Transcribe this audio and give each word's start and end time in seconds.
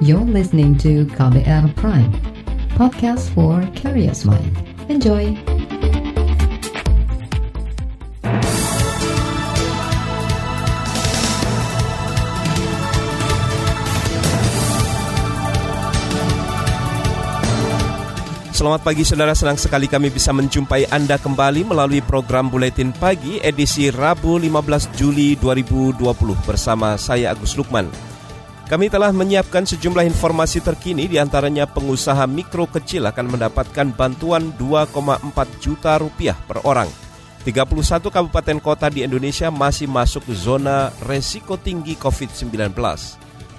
You're 0.00 0.24
listening 0.24 0.80
to 0.80 1.04
KBR 1.12 1.76
Prime, 1.76 2.08
podcast 2.72 3.28
for 3.36 3.60
curious 3.76 4.24
mind. 4.24 4.48
Enjoy! 4.88 5.36
Selamat 18.56 18.80
pagi 18.80 19.04
saudara, 19.04 19.36
senang 19.36 19.60
sekali 19.60 19.84
kami 19.84 20.08
bisa 20.08 20.32
menjumpai 20.32 20.88
Anda 20.88 21.20
kembali 21.20 21.68
melalui 21.68 22.00
program 22.00 22.48
Buletin 22.48 22.96
Pagi 22.96 23.36
edisi 23.44 23.92
Rabu 23.92 24.40
15 24.40 24.96
Juli 24.96 25.36
2020 25.36 26.00
bersama 26.48 26.96
saya 26.96 27.36
Agus 27.36 27.52
Lukman. 27.52 28.09
Kami 28.70 28.86
telah 28.86 29.10
menyiapkan 29.10 29.66
sejumlah 29.66 30.06
informasi 30.06 30.62
terkini 30.62 31.10
di 31.10 31.18
antaranya 31.18 31.66
pengusaha 31.66 32.22
mikro 32.30 32.70
kecil 32.70 33.02
akan 33.10 33.34
mendapatkan 33.34 33.90
bantuan 33.90 34.54
2,4 34.54 35.26
juta 35.58 35.98
rupiah 35.98 36.38
per 36.46 36.62
orang. 36.62 36.86
31 37.42 37.66
kabupaten 38.14 38.58
kota 38.62 38.86
di 38.86 39.02
Indonesia 39.02 39.50
masih 39.50 39.90
masuk 39.90 40.22
zona 40.30 40.94
resiko 41.02 41.58
tinggi 41.58 41.98
COVID-19. 41.98 42.70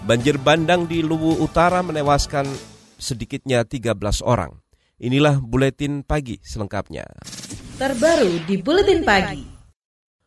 Banjir 0.08 0.40
bandang 0.40 0.88
di 0.88 1.04
Luwu 1.04 1.44
Utara 1.44 1.84
menewaskan 1.84 2.48
sedikitnya 2.96 3.68
13 3.68 4.24
orang. 4.24 4.64
Inilah 4.96 5.44
buletin 5.44 6.08
pagi 6.08 6.40
selengkapnya. 6.40 7.04
Terbaru 7.76 8.48
di 8.48 8.56
buletin 8.64 9.04
pagi. 9.04 9.61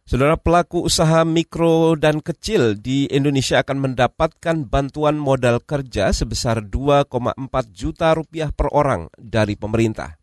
Saudara 0.04 0.36
pelaku 0.36 0.84
usaha 0.84 1.24
mikro 1.24 1.96
dan 1.96 2.20
kecil 2.20 2.76
di 2.76 3.08
Indonesia 3.08 3.64
akan 3.64 3.88
mendapatkan 3.88 4.68
bantuan 4.68 5.16
modal 5.16 5.64
kerja 5.64 6.12
sebesar 6.12 6.60
2,4 6.60 7.32
juta 7.72 8.12
rupiah 8.12 8.52
per 8.52 8.68
orang 8.68 9.08
dari 9.16 9.56
pemerintah. 9.56 10.20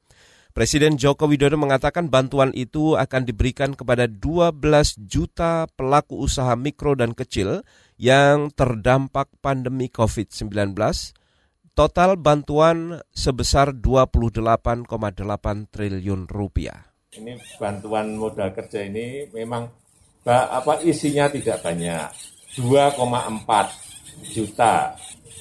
Presiden 0.54 1.02
Joko 1.02 1.26
Widodo 1.26 1.58
mengatakan 1.58 2.14
bantuan 2.14 2.54
itu 2.54 2.94
akan 2.94 3.26
diberikan 3.26 3.74
kepada 3.74 4.06
12 4.06 4.62
juta 5.10 5.66
pelaku 5.74 6.14
usaha 6.30 6.54
mikro 6.54 6.94
dan 6.94 7.18
kecil 7.18 7.66
yang 7.98 8.54
terdampak 8.54 9.34
pandemi 9.42 9.90
COVID-19 9.90 10.78
Total 11.72 12.20
bantuan 12.20 13.00
sebesar 13.16 13.72
28,8 13.74 14.86
triliun 15.72 16.28
rupiah. 16.28 16.92
Ini 17.16 17.40
bantuan 17.56 18.20
modal 18.20 18.52
kerja 18.52 18.84
ini 18.84 19.32
memang 19.32 19.81
apa 20.26 20.86
isinya 20.86 21.30
tidak 21.30 21.66
banyak. 21.66 22.10
2,4 22.58 23.72
juta. 24.36 24.94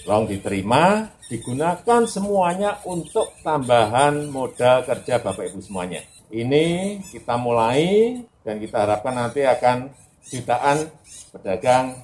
Long 0.09 0.25
diterima, 0.25 1.12
digunakan 1.28 2.09
semuanya 2.09 2.81
untuk 2.89 3.36
tambahan 3.45 4.33
modal 4.33 4.81
kerja 4.89 5.20
Bapak 5.20 5.53
Ibu 5.53 5.61
semuanya. 5.61 6.01
Ini 6.33 6.97
kita 7.05 7.36
mulai 7.36 8.17
dan 8.41 8.56
kita 8.56 8.86
harapkan 8.86 9.12
nanti 9.12 9.45
akan 9.45 9.92
jutaan 10.25 10.89
pedagang 11.34 12.01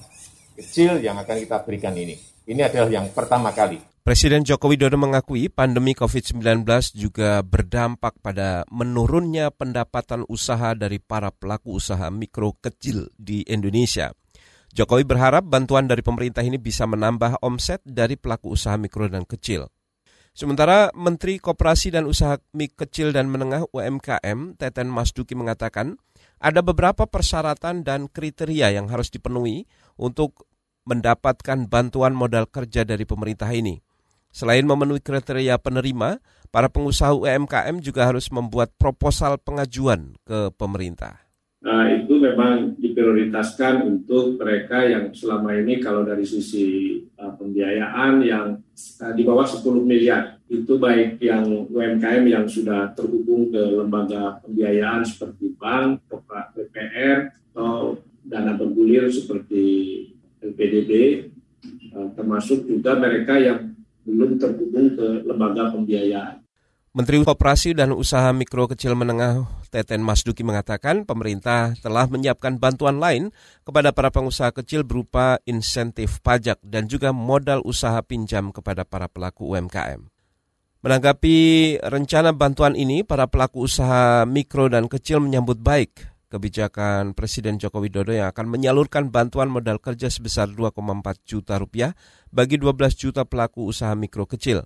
kecil 0.53 1.01
yang 1.01 1.17
akan 1.17 1.41
kita 1.41 1.57
berikan 1.65 1.97
ini. 1.97 2.19
Ini 2.45 2.69
adalah 2.69 2.89
yang 2.91 3.07
pertama 3.09 3.49
kali. 3.49 3.81
Presiden 4.07 4.47
Joko 4.47 4.71
Widodo 4.71 4.95
mengakui 4.95 5.51
pandemi 5.51 5.91
COVID-19 5.91 6.63
juga 6.95 7.43
berdampak 7.43 8.15
pada 8.23 8.63
menurunnya 8.71 9.51
pendapatan 9.51 10.23
usaha 10.31 10.71
dari 10.79 10.95
para 11.03 11.27
pelaku 11.27 11.75
usaha 11.75 12.07
mikro 12.07 12.55
kecil 12.55 13.11
di 13.19 13.43
Indonesia. 13.43 14.15
Jokowi 14.71 15.03
berharap 15.03 15.51
bantuan 15.51 15.91
dari 15.91 16.07
pemerintah 16.07 16.39
ini 16.39 16.55
bisa 16.55 16.87
menambah 16.87 17.43
omset 17.43 17.83
dari 17.83 18.15
pelaku 18.15 18.55
usaha 18.55 18.79
mikro 18.79 19.11
dan 19.11 19.27
kecil. 19.27 19.67
Sementara 20.31 20.87
Menteri 20.95 21.43
Koperasi 21.43 21.91
dan 21.91 22.07
Usaha 22.07 22.39
Kecil 22.55 23.11
dan 23.11 23.27
Menengah 23.27 23.67
UMKM, 23.75 24.55
Teten 24.55 24.87
Masduki 24.87 25.35
mengatakan, 25.35 25.99
ada 26.39 26.63
beberapa 26.63 27.11
persyaratan 27.11 27.83
dan 27.83 28.07
kriteria 28.07 28.71
yang 28.71 28.87
harus 28.87 29.11
dipenuhi 29.11 29.67
untuk 29.99 30.47
mendapatkan 30.87 31.67
bantuan 31.67 32.15
modal 32.15 32.47
kerja 32.47 32.87
dari 32.87 33.03
pemerintah 33.03 33.51
ini. 33.51 33.83
Selain 34.37 34.61
memenuhi 34.61 35.01
kriteria 35.01 35.57
penerima, 35.57 36.21
para 36.53 36.69
pengusaha 36.69 37.09
UMKM 37.09 37.81
juga 37.81 38.05
harus 38.05 38.29
membuat 38.29 38.69
proposal 38.77 39.41
pengajuan 39.41 40.13
ke 40.21 40.53
pemerintah. 40.53 41.25
Nah, 41.65 41.89
itu 41.89 42.21
memang 42.21 42.77
diprioritaskan 42.77 43.81
untuk 43.81 44.37
mereka 44.37 44.85
yang 44.85 45.09
selama 45.09 45.57
ini 45.57 45.81
kalau 45.81 46.05
dari 46.05 46.21
sisi 46.21 47.01
uh, 47.17 47.33
pembiayaan 47.33 48.21
yang 48.21 48.61
uh, 49.01 49.13
di 49.17 49.25
bawah 49.25 49.49
10 49.49 49.65
miliar. 49.81 50.37
Itu 50.45 50.77
baik 50.77 51.17
yang 51.17 51.65
UMKM 51.73 52.29
yang 52.29 52.45
sudah 52.45 52.93
terhubung 52.93 53.49
ke 53.49 53.57
lembaga 53.57 54.37
pembiayaan 54.45 55.01
seperti 55.01 55.57
bank, 55.57 56.05
PPR, 56.53 57.33
atau 57.57 57.97
dana 58.21 58.53
bergulir 58.53 59.09
seperti 59.09 59.65
LPDB, 60.45 61.25
uh, 61.97 62.13
termasuk 62.13 62.69
juga 62.69 63.01
mereka 63.01 63.41
yang 63.41 63.76
belum 64.07 64.39
terhubung 64.39 64.95
ke 64.95 65.27
lembaga 65.27 65.75
pembiayaan. 65.75 66.47
Menteri 66.95 67.21
Koperasi 67.21 67.77
dan 67.77 67.93
Usaha 67.93 68.33
Mikro 68.33 68.65
Kecil 68.65 68.97
Menengah 68.97 69.45
Teten 69.69 70.01
Masduki 70.01 70.41
mengatakan 70.41 71.05
pemerintah 71.05 71.77
telah 71.77 72.09
menyiapkan 72.09 72.57
bantuan 72.57 72.97
lain 72.97 73.29
kepada 73.61 73.93
para 73.93 74.09
pengusaha 74.09 74.49
kecil 74.49 74.81
berupa 74.81 75.37
insentif 75.45 76.17
pajak 76.25 76.57
dan 76.65 76.89
juga 76.89 77.13
modal 77.13 77.61
usaha 77.61 78.01
pinjam 78.01 78.49
kepada 78.49 78.81
para 78.81 79.05
pelaku 79.05 79.53
UMKM. 79.53 80.09
Menanggapi 80.81 81.37
rencana 81.85 82.33
bantuan 82.33 82.73
ini, 82.73 83.05
para 83.05 83.29
pelaku 83.29 83.69
usaha 83.69 84.25
mikro 84.25 84.65
dan 84.65 84.89
kecil 84.89 85.21
menyambut 85.21 85.61
baik 85.61 86.16
kebijakan 86.37 87.17
Presiden 87.17 87.57
Joko 87.57 87.81
Widodo 87.81 88.13
yang 88.13 88.29
akan 88.29 88.47
menyalurkan 88.47 89.09
bantuan 89.09 89.49
modal 89.49 89.81
kerja 89.81 90.07
sebesar 90.07 90.53
2,4 90.53 90.77
juta 91.25 91.57
rupiah 91.57 91.91
bagi 92.29 92.61
12 92.61 92.93
juta 92.93 93.25
pelaku 93.25 93.65
usaha 93.65 93.91
mikro 93.97 94.29
kecil. 94.29 94.63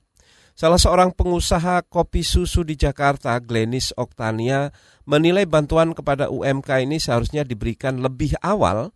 Salah 0.52 0.78
seorang 0.78 1.16
pengusaha 1.16 1.88
kopi 1.88 2.28
susu 2.28 2.68
di 2.68 2.76
Jakarta, 2.76 3.40
Glenis 3.40 3.96
Oktania, 3.96 4.70
menilai 5.08 5.48
bantuan 5.48 5.96
kepada 5.96 6.28
UMK 6.28 6.84
ini 6.84 7.00
seharusnya 7.00 7.48
diberikan 7.48 8.04
lebih 8.04 8.36
awal 8.44 8.92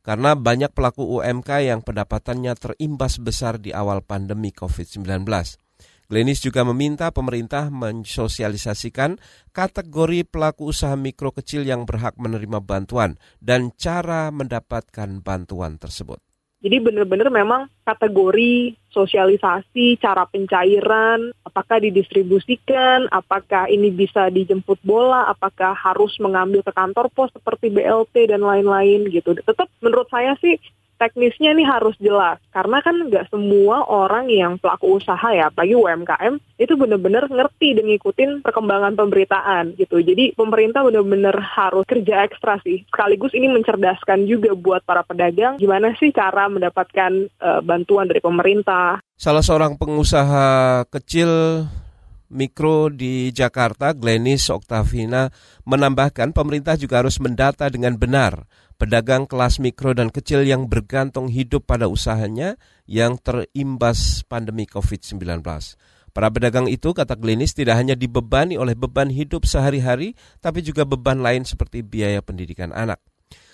karena 0.00 0.32
banyak 0.32 0.72
pelaku 0.72 1.20
UMK 1.20 1.66
yang 1.66 1.84
pendapatannya 1.84 2.56
terimbas 2.56 3.20
besar 3.20 3.60
di 3.60 3.74
awal 3.74 4.00
pandemi 4.00 4.54
COVID-19. 4.54 5.26
Glenis 6.10 6.42
juga 6.42 6.66
meminta 6.66 7.14
pemerintah 7.14 7.70
mensosialisasikan 7.70 9.22
kategori 9.54 10.26
pelaku 10.26 10.74
usaha 10.74 10.98
mikro 10.98 11.30
kecil 11.30 11.62
yang 11.62 11.86
berhak 11.86 12.18
menerima 12.18 12.58
bantuan 12.58 13.14
dan 13.38 13.70
cara 13.78 14.34
mendapatkan 14.34 15.22
bantuan 15.22 15.78
tersebut. 15.78 16.18
Jadi 16.60 16.76
benar-benar 16.82 17.30
memang 17.30 17.70
kategori 17.86 18.74
sosialisasi, 18.90 20.02
cara 20.02 20.26
pencairan, 20.26 21.30
apakah 21.46 21.78
didistribusikan, 21.78 23.06
apakah 23.14 23.70
ini 23.70 23.94
bisa 23.94 24.34
dijemput 24.34 24.82
bola, 24.82 25.30
apakah 25.30 25.78
harus 25.78 26.18
mengambil 26.18 26.66
ke 26.66 26.74
kantor 26.74 27.06
pos 27.14 27.30
seperti 27.30 27.70
BLT 27.70 28.34
dan 28.34 28.42
lain-lain 28.42 29.06
gitu. 29.14 29.38
Tetap 29.38 29.70
menurut 29.78 30.10
saya 30.10 30.34
sih 30.42 30.58
teknisnya 31.00 31.56
ini 31.56 31.64
harus 31.64 31.96
jelas. 31.96 32.36
Karena 32.52 32.84
kan 32.84 33.00
nggak 33.08 33.32
semua 33.32 33.88
orang 33.88 34.28
yang 34.28 34.60
pelaku 34.60 35.00
usaha 35.00 35.32
ya 35.32 35.48
apalagi 35.48 35.72
UMKM 35.72 36.36
itu 36.60 36.76
benar-benar 36.76 37.32
ngerti 37.32 37.80
dan 37.80 37.88
ngikutin 37.88 38.30
perkembangan 38.44 38.92
pemberitaan 38.92 39.80
gitu. 39.80 40.04
Jadi 40.04 40.36
pemerintah 40.36 40.84
benar-benar 40.84 41.40
harus 41.40 41.88
kerja 41.88 42.28
ekstra 42.28 42.60
sih. 42.60 42.84
Sekaligus 42.92 43.32
ini 43.32 43.48
mencerdaskan 43.48 44.28
juga 44.28 44.52
buat 44.52 44.84
para 44.84 45.00
pedagang 45.00 45.56
gimana 45.56 45.96
sih 45.96 46.12
cara 46.12 46.52
mendapatkan 46.52 47.32
uh, 47.40 47.64
bantuan 47.64 48.04
dari 48.04 48.20
pemerintah. 48.20 49.00
Salah 49.16 49.44
seorang 49.44 49.80
pengusaha 49.80 50.84
kecil 50.92 51.64
Mikro 52.30 52.94
di 52.94 53.34
Jakarta, 53.34 53.90
Glenis 53.90 54.46
Oktavina, 54.54 55.34
menambahkan 55.66 56.30
pemerintah 56.30 56.78
juga 56.78 57.02
harus 57.02 57.18
mendata 57.18 57.66
dengan 57.66 57.98
benar 57.98 58.46
pedagang 58.80 59.28
kelas 59.28 59.60
mikro 59.60 59.92
dan 59.92 60.08
kecil 60.08 60.40
yang 60.40 60.64
bergantung 60.64 61.28
hidup 61.28 61.68
pada 61.68 61.84
usahanya 61.84 62.56
yang 62.88 63.20
terimbas 63.20 64.24
pandemi 64.24 64.64
COVID-19. 64.64 65.44
Para 66.10 66.26
pedagang 66.32 66.66
itu, 66.66 66.96
kata 66.96 67.14
Glenis, 67.14 67.52
tidak 67.52 67.76
hanya 67.76 67.92
dibebani 67.92 68.56
oleh 68.56 68.72
beban 68.72 69.12
hidup 69.12 69.44
sehari-hari, 69.44 70.16
tapi 70.40 70.64
juga 70.64 70.88
beban 70.88 71.20
lain 71.20 71.44
seperti 71.44 71.84
biaya 71.84 72.24
pendidikan 72.24 72.72
anak. 72.72 72.98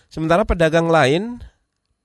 Sementara 0.06 0.46
pedagang 0.46 0.86
lain, 0.86 1.42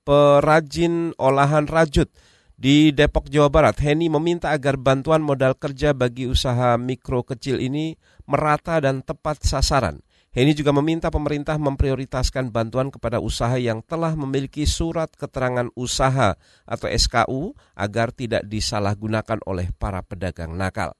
perajin 0.02 1.14
olahan 1.16 1.70
rajut 1.70 2.10
di 2.58 2.90
Depok, 2.90 3.30
Jawa 3.30 3.48
Barat, 3.48 3.78
Heni 3.80 4.10
meminta 4.10 4.50
agar 4.50 4.76
bantuan 4.76 5.22
modal 5.22 5.54
kerja 5.56 5.94
bagi 5.94 6.26
usaha 6.26 6.74
mikro 6.76 7.22
kecil 7.22 7.62
ini 7.62 7.94
merata 8.26 8.82
dan 8.82 9.00
tepat 9.00 9.40
sasaran 9.46 10.02
Heni 10.32 10.56
juga 10.56 10.72
meminta 10.72 11.12
pemerintah 11.12 11.60
memprioritaskan 11.60 12.48
bantuan 12.48 12.88
kepada 12.88 13.20
usaha 13.20 13.52
yang 13.60 13.84
telah 13.84 14.16
memiliki 14.16 14.64
surat 14.64 15.12
keterangan 15.12 15.68
usaha 15.76 16.40
atau 16.64 16.88
SKU 16.88 17.52
agar 17.76 18.16
tidak 18.16 18.48
disalahgunakan 18.48 19.44
oleh 19.44 19.68
para 19.76 20.00
pedagang 20.00 20.56
nakal. 20.56 20.96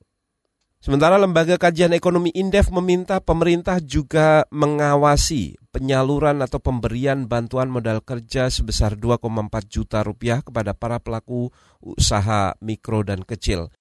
Sementara 0.85 1.17
Lembaga 1.17 1.57
Kajian 1.57 1.97
Ekonomi 1.97 2.29
Indef 2.37 2.69
meminta 2.69 3.25
pemerintah 3.25 3.81
juga 3.81 4.45
mengawasi 4.53 5.57
penyaluran 5.73 6.45
atau 6.45 6.61
pemberian 6.61 7.25
bantuan 7.25 7.73
modal 7.73 8.05
kerja 8.05 8.53
sebesar 8.53 9.01
2,4 9.01 9.49
juta 9.65 10.05
rupiah 10.05 10.45
kepada 10.45 10.77
para 10.77 11.01
pelaku 11.01 11.49
usaha 11.81 12.53
mikro 12.61 13.01
dan 13.01 13.25
kecil. 13.25 13.73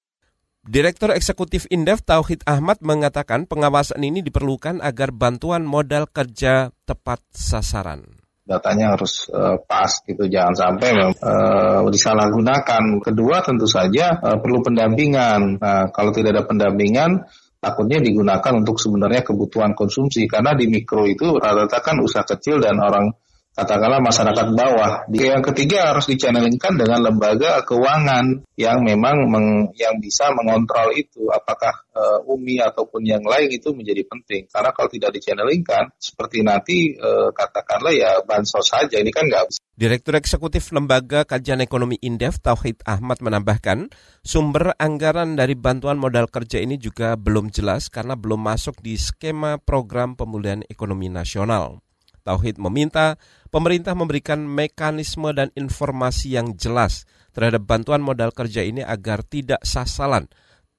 Direktur 0.62 1.10
Eksekutif 1.10 1.66
Indef 1.74 2.06
Tauhid 2.06 2.46
Ahmad 2.46 2.86
mengatakan 2.86 3.50
pengawasan 3.50 4.06
ini 4.06 4.22
diperlukan 4.22 4.78
agar 4.78 5.10
bantuan 5.10 5.66
modal 5.66 6.06
kerja 6.06 6.70
tepat 6.86 7.18
sasaran. 7.34 8.06
Datanya 8.46 8.94
harus 8.94 9.26
uh, 9.34 9.58
pas 9.66 9.90
gitu, 10.06 10.30
jangan 10.30 10.54
sampai 10.54 11.18
uh, 11.18 11.82
disalahgunakan. 11.90 13.02
Kedua 13.02 13.42
tentu 13.42 13.66
saja 13.66 14.22
uh, 14.22 14.38
perlu 14.38 14.62
pendampingan. 14.62 15.58
Nah, 15.58 15.90
kalau 15.90 16.14
tidak 16.14 16.38
ada 16.38 16.44
pendampingan, 16.46 17.26
takutnya 17.58 17.98
digunakan 17.98 18.54
untuk 18.54 18.78
sebenarnya 18.78 19.26
kebutuhan 19.26 19.74
konsumsi 19.74 20.30
karena 20.30 20.54
di 20.54 20.70
mikro 20.70 21.10
itu 21.10 21.42
rata-rata 21.42 21.82
kan 21.82 21.98
usaha 22.06 22.22
kecil 22.22 22.62
dan 22.62 22.78
orang 22.78 23.10
katakanlah 23.52 24.00
masyarakat 24.00 24.48
bawah. 24.56 24.92
Yang 25.12 25.52
ketiga 25.52 25.92
harus 25.92 26.08
dicanelingkan 26.08 26.80
dengan 26.80 27.12
lembaga 27.12 27.62
keuangan 27.68 28.48
yang 28.56 28.80
memang 28.82 29.28
meng, 29.28 29.48
yang 29.76 30.00
bisa 30.00 30.32
mengontrol 30.32 30.96
itu 30.96 31.28
apakah 31.28 31.72
uh, 31.92 32.20
UMI 32.24 32.64
ataupun 32.72 33.04
yang 33.04 33.24
lain 33.24 33.52
itu 33.52 33.76
menjadi 33.76 34.08
penting. 34.08 34.48
Karena 34.48 34.72
kalau 34.72 34.90
tidak 34.90 35.12
dicanelingkan 35.16 35.92
seperti 36.00 36.44
nanti 36.46 36.96
uh, 36.96 37.30
katakanlah 37.36 37.92
ya 37.92 38.12
bansos 38.24 38.72
saja 38.72 38.98
ini 39.00 39.12
kan 39.12 39.28
nggak 39.28 39.46
bisa. 39.52 39.60
Direktur 39.82 40.14
Eksekutif 40.14 40.70
Lembaga 40.78 41.26
Kajian 41.26 41.58
Ekonomi 41.58 41.98
Indef 42.06 42.38
Tauhid 42.38 42.86
Ahmad 42.86 43.18
menambahkan, 43.18 43.90
sumber 44.22 44.78
anggaran 44.78 45.34
dari 45.34 45.58
bantuan 45.58 45.98
modal 45.98 46.30
kerja 46.30 46.62
ini 46.62 46.78
juga 46.78 47.18
belum 47.18 47.50
jelas 47.50 47.90
karena 47.90 48.14
belum 48.14 48.46
masuk 48.46 48.78
di 48.86 48.94
skema 48.94 49.58
program 49.58 50.14
pemulihan 50.14 50.62
ekonomi 50.70 51.10
nasional. 51.10 51.82
Tauhid 52.22 52.58
meminta 52.62 53.18
pemerintah 53.50 53.94
memberikan 53.94 54.42
mekanisme 54.42 55.30
dan 55.34 55.50
informasi 55.54 56.38
yang 56.38 56.58
jelas 56.58 57.06
terhadap 57.32 57.64
bantuan 57.64 58.02
modal 58.04 58.34
kerja 58.34 58.66
ini 58.66 58.82
agar 58.84 59.24
tidak 59.24 59.62
sasaran, 59.64 60.28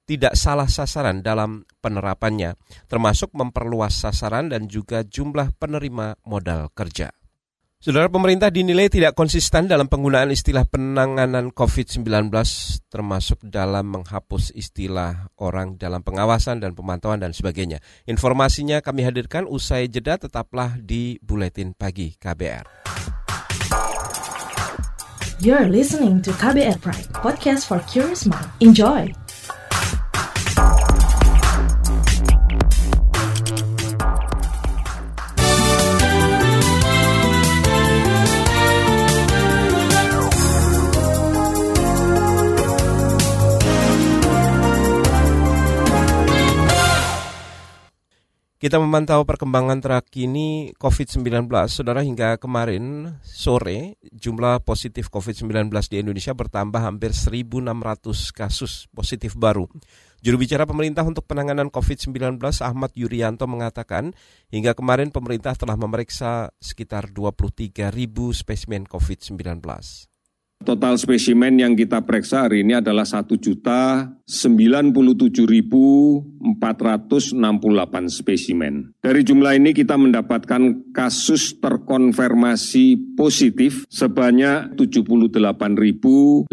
tidak 0.03 0.35
salah 0.35 0.67
sasaran 0.67 1.23
dalam 1.23 1.63
penerapannya, 1.79 2.59
termasuk 2.91 3.31
memperluas 3.31 3.95
sasaran 3.95 4.51
dan 4.51 4.67
juga 4.67 5.01
jumlah 5.07 5.55
penerima 5.55 6.19
modal 6.27 6.69
kerja. 6.75 7.11
Saudara 7.83 8.07
pemerintah 8.07 8.47
dinilai 8.47 8.87
tidak 8.87 9.11
konsisten 9.11 9.67
dalam 9.67 9.91
penggunaan 9.91 10.31
istilah 10.31 10.63
penanganan 10.63 11.51
COVID-19 11.51 12.31
termasuk 12.87 13.43
dalam 13.43 13.91
menghapus 13.91 14.55
istilah 14.55 15.27
orang 15.35 15.75
dalam 15.75 15.99
pengawasan 15.99 16.63
dan 16.63 16.79
pemantauan 16.79 17.19
dan 17.19 17.35
sebagainya. 17.35 17.83
Informasinya 18.07 18.79
kami 18.79 19.03
hadirkan 19.03 19.43
usai 19.51 19.91
jeda 19.91 20.15
tetaplah 20.15 20.79
di 20.79 21.19
Buletin 21.19 21.75
Pagi 21.75 22.15
KBR. 22.15 22.87
You're 25.43 25.67
listening 25.67 26.23
to 26.23 26.31
KBR 26.39 26.79
Pride, 26.79 27.11
podcast 27.11 27.67
for 27.67 27.83
curious 27.91 28.23
mind. 28.23 28.47
Enjoy! 28.63 29.22
Kita 48.63 48.79
memantau 48.79 49.27
perkembangan 49.27 49.83
terkini 49.83 50.71
COVID-19. 50.79 51.51
Saudara 51.67 51.99
hingga 51.99 52.39
kemarin 52.39 53.11
sore 53.19 53.99
jumlah 54.15 54.63
positif 54.63 55.11
COVID-19 55.11 55.67
di 55.91 55.99
Indonesia 55.99 56.31
bertambah 56.31 56.79
hampir 56.79 57.11
1.600 57.11 57.59
kasus 58.31 58.87
positif 58.95 59.35
baru. 59.35 59.67
Juru 60.23 60.39
bicara 60.39 60.63
pemerintah 60.63 61.03
untuk 61.03 61.27
penanganan 61.27 61.67
COVID-19 61.67 62.39
Ahmad 62.63 62.95
Yuryanto 62.95 63.51
mengatakan 63.51 64.15
hingga 64.47 64.71
kemarin 64.79 65.11
pemerintah 65.11 65.59
telah 65.59 65.75
memeriksa 65.75 66.47
sekitar 66.63 67.11
23 67.11 67.91
ribu 67.91 68.31
spesimen 68.31 68.87
COVID-19. 68.87 69.59
Total 70.63 70.95
spesimen 70.95 71.59
yang 71.59 71.75
kita 71.75 72.07
periksa 72.07 72.47
hari 72.47 72.63
ini 72.63 72.79
adalah 72.79 73.03
1.097.468 73.03 74.23
spesimen. 78.07 78.95
Dari 79.03 79.21
jumlah 79.27 79.59
ini 79.59 79.75
kita 79.75 79.99
mendapatkan 79.99 80.95
kasus 80.95 81.59
terkonfirmasi 81.59 83.15
positif 83.19 83.83
sebanyak 83.91 84.79
78.572 84.79 86.47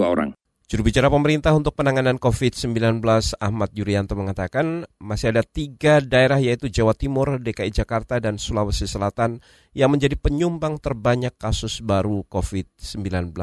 orang. 0.00 0.32
Juru 0.72 0.88
bicara 0.88 1.12
pemerintah 1.12 1.52
untuk 1.52 1.76
penanganan 1.76 2.16
COVID-19 2.16 3.04
Ahmad 3.44 3.76
Yuryanto 3.76 4.16
mengatakan 4.16 4.88
masih 5.04 5.36
ada 5.36 5.44
tiga 5.44 6.00
daerah 6.00 6.40
yaitu 6.40 6.72
Jawa 6.72 6.96
Timur, 6.96 7.36
DKI 7.44 7.68
Jakarta, 7.68 8.16
dan 8.16 8.40
Sulawesi 8.40 8.88
Selatan 8.88 9.44
yang 9.76 9.92
menjadi 9.92 10.16
penyumbang 10.16 10.80
terbanyak 10.80 11.36
kasus 11.36 11.84
baru 11.84 12.24
COVID-19 12.24 13.36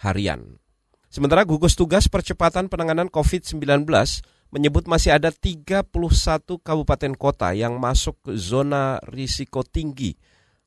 harian. 0.00 0.56
Sementara 1.12 1.44
gugus 1.44 1.76
tugas 1.76 2.08
percepatan 2.08 2.72
penanganan 2.72 3.12
COVID-19 3.12 3.84
menyebut 4.48 4.88
masih 4.88 5.12
ada 5.12 5.28
31 5.28 5.92
kabupaten 6.64 7.12
kota 7.20 7.52
yang 7.52 7.76
masuk 7.76 8.16
zona 8.32 8.96
risiko 9.04 9.60
tinggi 9.60 10.16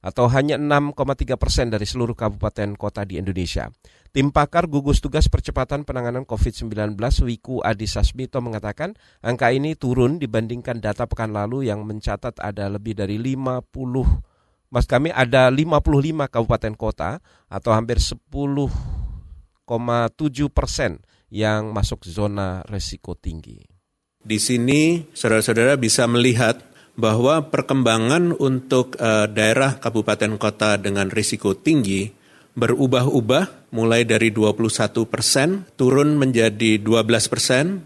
atau 0.06 0.30
hanya 0.30 0.56
6,3 0.56 1.34
persen 1.36 1.74
dari 1.74 1.90
seluruh 1.90 2.14
kabupaten 2.14 2.78
kota 2.78 3.04
di 3.10 3.20
Indonesia. 3.20 3.68
Tim 4.10 4.34
pakar 4.34 4.66
gugus 4.66 5.06
tugas 5.06 5.30
percepatan 5.30 5.86
penanganan 5.86 6.26
COVID-19 6.26 6.98
Wiku 7.30 7.62
Adi 7.62 7.86
Sasmito 7.86 8.42
mengatakan 8.42 8.98
angka 9.22 9.54
ini 9.54 9.78
turun 9.78 10.18
dibandingkan 10.18 10.82
data 10.82 11.06
pekan 11.06 11.30
lalu 11.30 11.70
yang 11.70 11.86
mencatat 11.86 12.42
ada 12.42 12.74
lebih 12.74 12.98
dari 12.98 13.22
50 13.22 13.70
Mas 14.70 14.86
kami 14.86 15.10
ada 15.10 15.50
55 15.50 16.30
kabupaten 16.30 16.74
kota 16.78 17.18
atau 17.50 17.72
hampir 17.74 17.98
10,7 17.98 18.70
persen 20.54 21.02
yang 21.34 21.74
masuk 21.74 22.06
zona 22.06 22.62
resiko 22.70 23.18
tinggi. 23.18 23.66
Di 24.22 24.38
sini 24.38 25.10
saudara-saudara 25.10 25.74
bisa 25.78 26.06
melihat 26.06 26.62
bahwa 26.94 27.50
perkembangan 27.50 28.38
untuk 28.38 28.94
uh, 29.02 29.26
daerah 29.26 29.82
kabupaten 29.82 30.38
kota 30.38 30.78
dengan 30.78 31.10
risiko 31.10 31.58
tinggi 31.58 32.14
berubah-ubah 32.54 33.59
mulai 33.70 34.06
dari 34.06 34.34
21 34.34 35.06
persen 35.06 35.66
turun 35.78 36.18
menjadi 36.18 36.82
12 36.82 37.32
persen, 37.32 37.86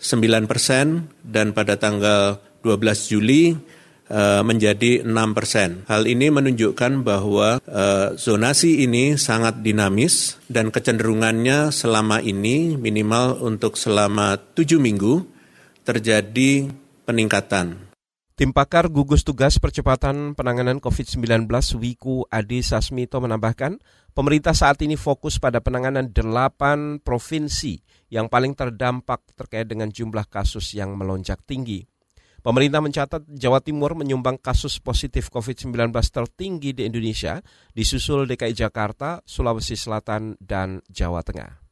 9 0.00 0.50
persen, 0.50 1.10
dan 1.20 1.52
pada 1.52 1.76
tanggal 1.76 2.40
12 2.64 3.10
Juli 3.12 3.52
uh, 4.08 4.42
menjadi 4.44 5.04
6 5.04 5.36
persen. 5.36 5.84
Hal 5.86 6.08
ini 6.08 6.32
menunjukkan 6.32 7.04
bahwa 7.04 7.60
uh, 7.64 8.16
zonasi 8.16 8.84
ini 8.84 9.14
sangat 9.20 9.60
dinamis 9.60 10.40
dan 10.48 10.72
kecenderungannya 10.72 11.70
selama 11.70 12.24
ini 12.24 12.76
minimal 12.76 13.40
untuk 13.44 13.76
selama 13.76 14.36
7 14.56 14.80
minggu 14.80 15.24
terjadi 15.84 16.68
peningkatan. 17.08 17.88
Tim 18.38 18.54
pakar 18.54 18.86
gugus 18.86 19.26
tugas 19.26 19.58
percepatan 19.58 20.38
penanganan 20.38 20.78
COVID-19 20.78 21.50
Wiku 21.74 22.22
Adi 22.30 22.62
Sasmito 22.62 23.18
menambahkan, 23.18 23.82
pemerintah 24.18 24.50
saat 24.50 24.82
ini 24.82 24.98
fokus 24.98 25.38
pada 25.38 25.62
penanganan 25.62 26.10
delapan 26.10 26.98
provinsi 26.98 27.78
yang 28.10 28.26
paling 28.26 28.58
terdampak 28.58 29.22
terkait 29.38 29.70
dengan 29.70 29.86
jumlah 29.86 30.26
kasus 30.26 30.74
yang 30.74 30.98
melonjak 30.98 31.38
tinggi. 31.46 31.86
Pemerintah 32.42 32.82
mencatat 32.82 33.22
Jawa 33.30 33.62
Timur 33.62 33.94
menyumbang 33.94 34.42
kasus 34.42 34.82
positif 34.82 35.30
COVID-19 35.30 35.94
tertinggi 36.10 36.74
di 36.74 36.82
Indonesia, 36.86 37.38
disusul 37.70 38.26
DKI 38.26 38.58
Jakarta, 38.58 39.22
Sulawesi 39.22 39.78
Selatan, 39.78 40.34
dan 40.42 40.82
Jawa 40.90 41.22
Tengah. 41.22 41.62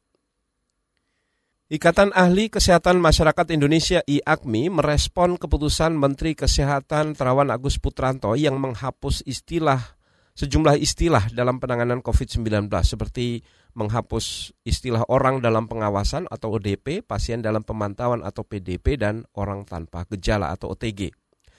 Ikatan 1.67 2.15
Ahli 2.15 2.47
Kesehatan 2.47 2.95
Masyarakat 3.03 3.51
Indonesia 3.51 3.99
IAKMI 4.07 4.71
merespon 4.71 5.35
keputusan 5.35 5.99
Menteri 5.99 6.31
Kesehatan 6.31 7.11
Terawan 7.11 7.51
Agus 7.51 7.75
Putranto 7.75 8.31
yang 8.39 8.55
menghapus 8.55 9.27
istilah 9.27 9.96
sejumlah 10.37 10.77
istilah 10.77 11.33
dalam 11.33 11.57
penanganan 11.57 12.05
COVID-19 12.05 12.69
seperti 12.85 13.41
menghapus 13.73 14.53
istilah 14.61 15.01
orang 15.09 15.41
dalam 15.41 15.65
pengawasan 15.65 16.29
atau 16.29 16.61
ODP, 16.61 17.01
pasien 17.01 17.41
dalam 17.41 17.65
pemantauan 17.65 18.21
atau 18.21 18.45
PDP 18.45 19.01
dan 19.01 19.25
orang 19.33 19.65
tanpa 19.65 20.05
gejala 20.13 20.53
atau 20.53 20.77
OTG. 20.77 21.09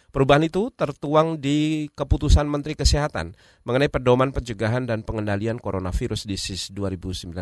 Perubahan 0.09 0.47
itu 0.47 0.73
tertuang 0.73 1.37
di 1.37 1.91
keputusan 1.93 2.49
Menteri 2.49 2.73
Kesehatan 2.73 3.37
mengenai 3.69 3.93
pedoman 3.93 4.33
pencegahan 4.33 4.89
dan 4.89 5.05
pengendalian 5.05 5.61
coronavirus 5.61 6.25
disease 6.25 6.73
2019. 6.73 7.35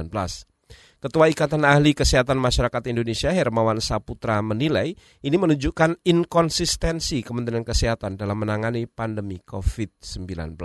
Ketua 0.99 1.31
Ikatan 1.31 1.63
Ahli 1.63 1.95
Kesehatan 1.95 2.43
Masyarakat 2.43 2.91
Indonesia 2.91 3.31
Hermawan 3.31 3.79
Saputra 3.79 4.43
menilai 4.43 4.99
ini 5.23 5.37
menunjukkan 5.39 6.03
inkonsistensi 6.03 7.23
Kementerian 7.23 7.63
Kesehatan 7.63 8.19
dalam 8.19 8.43
menangani 8.43 8.91
pandemi 8.91 9.39
COVID-19 9.47 10.59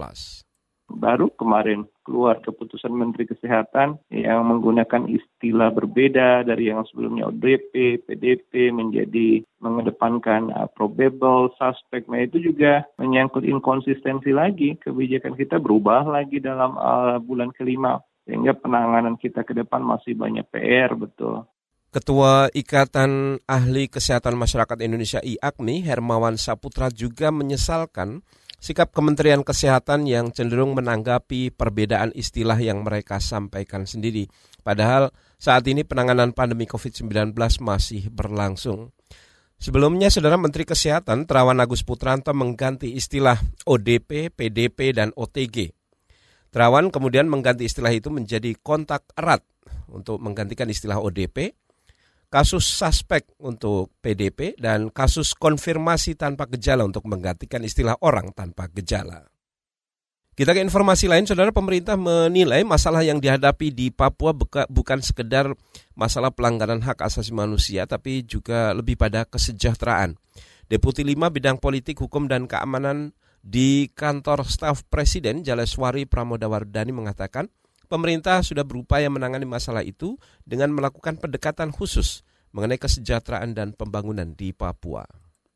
baru 0.98 1.32
kemarin 1.36 1.88
keluar 2.02 2.42
keputusan 2.42 2.92
Menteri 2.92 3.30
Kesehatan 3.30 4.02
yang 4.12 4.44
menggunakan 4.44 5.08
istilah 5.08 5.72
berbeda 5.72 6.44
dari 6.44 6.74
yang 6.74 6.84
sebelumnya 6.90 7.30
ODP, 7.30 8.04
PDP 8.04 8.74
menjadi 8.74 9.46
mengedepankan 9.62 10.52
uh, 10.52 10.70
probable, 10.74 11.54
suspect. 11.56 12.10
Nah 12.10 12.26
itu 12.26 12.42
juga 12.42 12.84
menyangkut 12.98 13.46
inkonsistensi 13.46 14.34
lagi. 14.34 14.76
Kebijakan 14.82 15.38
kita 15.38 15.62
berubah 15.62 16.04
lagi 16.10 16.42
dalam 16.42 16.76
uh, 16.76 17.22
bulan 17.22 17.54
kelima. 17.54 18.02
Sehingga 18.26 18.54
penanganan 18.54 19.18
kita 19.18 19.42
ke 19.42 19.58
depan 19.58 19.82
masih 19.82 20.14
banyak 20.14 20.46
PR, 20.54 20.94
betul. 20.94 21.46
Ketua 21.92 22.48
Ikatan 22.56 23.44
Ahli 23.44 23.92
Kesehatan 23.92 24.40
Masyarakat 24.40 24.80
Indonesia 24.80 25.20
IAKMI, 25.20 25.84
Hermawan 25.84 26.40
Saputra 26.40 26.88
juga 26.88 27.36
menyesalkan 27.36 28.24
sikap 28.62 28.94
Kementerian 28.94 29.42
Kesehatan 29.42 30.06
yang 30.06 30.30
cenderung 30.30 30.78
menanggapi 30.78 31.50
perbedaan 31.50 32.14
istilah 32.14 32.62
yang 32.62 32.86
mereka 32.86 33.18
sampaikan 33.18 33.90
sendiri. 33.90 34.30
Padahal 34.62 35.10
saat 35.42 35.66
ini 35.66 35.82
penanganan 35.82 36.38
pandemi 36.38 36.70
COVID-19 36.70 37.34
masih 37.60 38.14
berlangsung. 38.14 38.94
Sebelumnya, 39.62 40.10
Saudara 40.10 40.42
Menteri 40.42 40.66
Kesehatan 40.66 41.30
Terawan 41.30 41.62
Agus 41.62 41.86
Putranto 41.86 42.34
mengganti 42.34 42.98
istilah 42.98 43.38
ODP, 43.66 44.34
PDP, 44.34 44.94
dan 44.94 45.14
OTG. 45.14 45.74
Terawan 46.50 46.90
kemudian 46.90 47.30
mengganti 47.30 47.70
istilah 47.70 47.94
itu 47.94 48.10
menjadi 48.10 48.58
kontak 48.58 49.06
erat 49.14 49.46
untuk 49.86 50.18
menggantikan 50.18 50.66
istilah 50.66 50.98
ODP, 50.98 51.61
kasus 52.32 52.64
suspek 52.64 53.28
untuk 53.44 53.92
PDP, 54.00 54.56
dan 54.56 54.88
kasus 54.88 55.36
konfirmasi 55.36 56.16
tanpa 56.16 56.48
gejala 56.48 56.88
untuk 56.88 57.04
menggantikan 57.04 57.60
istilah 57.62 58.00
orang 58.00 58.32
tanpa 58.32 58.72
gejala. 58.72 59.28
Kita 60.32 60.56
ke 60.56 60.64
informasi 60.64 61.12
lain, 61.12 61.28
saudara 61.28 61.52
pemerintah 61.52 62.00
menilai 62.00 62.64
masalah 62.64 63.04
yang 63.04 63.20
dihadapi 63.20 63.76
di 63.76 63.92
Papua 63.92 64.32
bukan 64.72 65.00
sekedar 65.04 65.52
masalah 65.92 66.32
pelanggaran 66.32 66.80
hak 66.80 67.04
asasi 67.04 67.36
manusia, 67.36 67.84
tapi 67.84 68.24
juga 68.24 68.72
lebih 68.72 68.96
pada 68.96 69.28
kesejahteraan. 69.28 70.16
Deputi 70.72 71.04
5 71.04 71.36
Bidang 71.36 71.60
Politik, 71.60 72.00
Hukum, 72.00 72.32
dan 72.32 72.48
Keamanan 72.48 73.12
di 73.44 73.92
kantor 73.92 74.48
staf 74.48 74.88
Presiden 74.88 75.44
Jaleswari 75.44 76.08
Pramodawardani 76.08 76.96
mengatakan, 76.96 77.52
pemerintah 77.92 78.40
sudah 78.40 78.64
berupaya 78.64 79.12
menangani 79.12 79.44
masalah 79.44 79.84
itu 79.84 80.16
dengan 80.48 80.72
melakukan 80.72 81.20
pendekatan 81.20 81.76
khusus 81.76 82.24
mengenai 82.56 82.80
kesejahteraan 82.80 83.52
dan 83.52 83.76
pembangunan 83.76 84.32
di 84.32 84.56
Papua. 84.56 85.04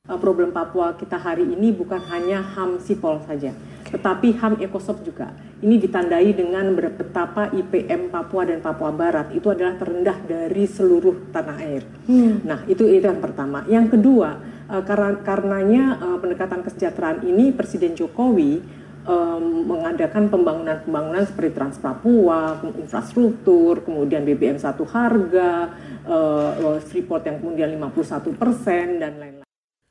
Eh, 0.05 0.19
problem 0.21 0.51
Papua 0.53 0.93
kita 0.99 1.17
hari 1.17 1.47
ini 1.47 1.71
bukan 1.71 1.97
hanya 2.11 2.43
HAM 2.43 2.77
Sipol 2.77 3.23
saja, 3.25 3.55
tetapi 3.89 4.37
HAM 4.37 4.61
Ekosop 4.61 5.01
juga. 5.01 5.33
Ini 5.63 5.81
ditandai 5.81 6.29
dengan 6.35 6.77
betapa 6.77 7.49
IPM 7.49 8.13
Papua 8.13 8.45
dan 8.45 8.61
Papua 8.61 8.93
Barat 8.93 9.33
itu 9.33 9.49
adalah 9.49 9.79
terendah 9.79 10.19
dari 10.27 10.69
seluruh 10.69 11.33
tanah 11.33 11.57
air. 11.57 11.81
Hmm. 12.05 12.43
Nah, 12.45 12.61
itu 12.69 12.85
itu 12.85 13.01
yang 13.01 13.17
pertama. 13.17 13.65
Yang 13.65 13.97
kedua, 13.97 14.37
uh, 14.69 14.83
karena 14.85 15.09
karenanya 15.25 15.83
uh, 15.97 16.17
pendekatan 16.21 16.61
kesejahteraan 16.61 17.25
ini 17.25 17.49
Presiden 17.49 17.97
Jokowi 17.97 18.84
um, 19.05 19.69
mengadakan 19.69 20.27
pembangunan-pembangunan 20.27 21.23
seperti 21.25 21.51
Trans 21.53 21.77
Papua, 21.79 22.59
infrastruktur, 22.65 23.85
kemudian 23.85 24.25
BBM 24.25 24.57
satu 24.57 24.83
harga, 24.89 25.71
uh, 26.05 26.77
Freeport 26.81 27.25
yang 27.29 27.37
kemudian 27.39 27.69
51 27.77 28.33
persen 28.35 28.99
dan 28.99 29.13
lain-lain. 29.21 29.45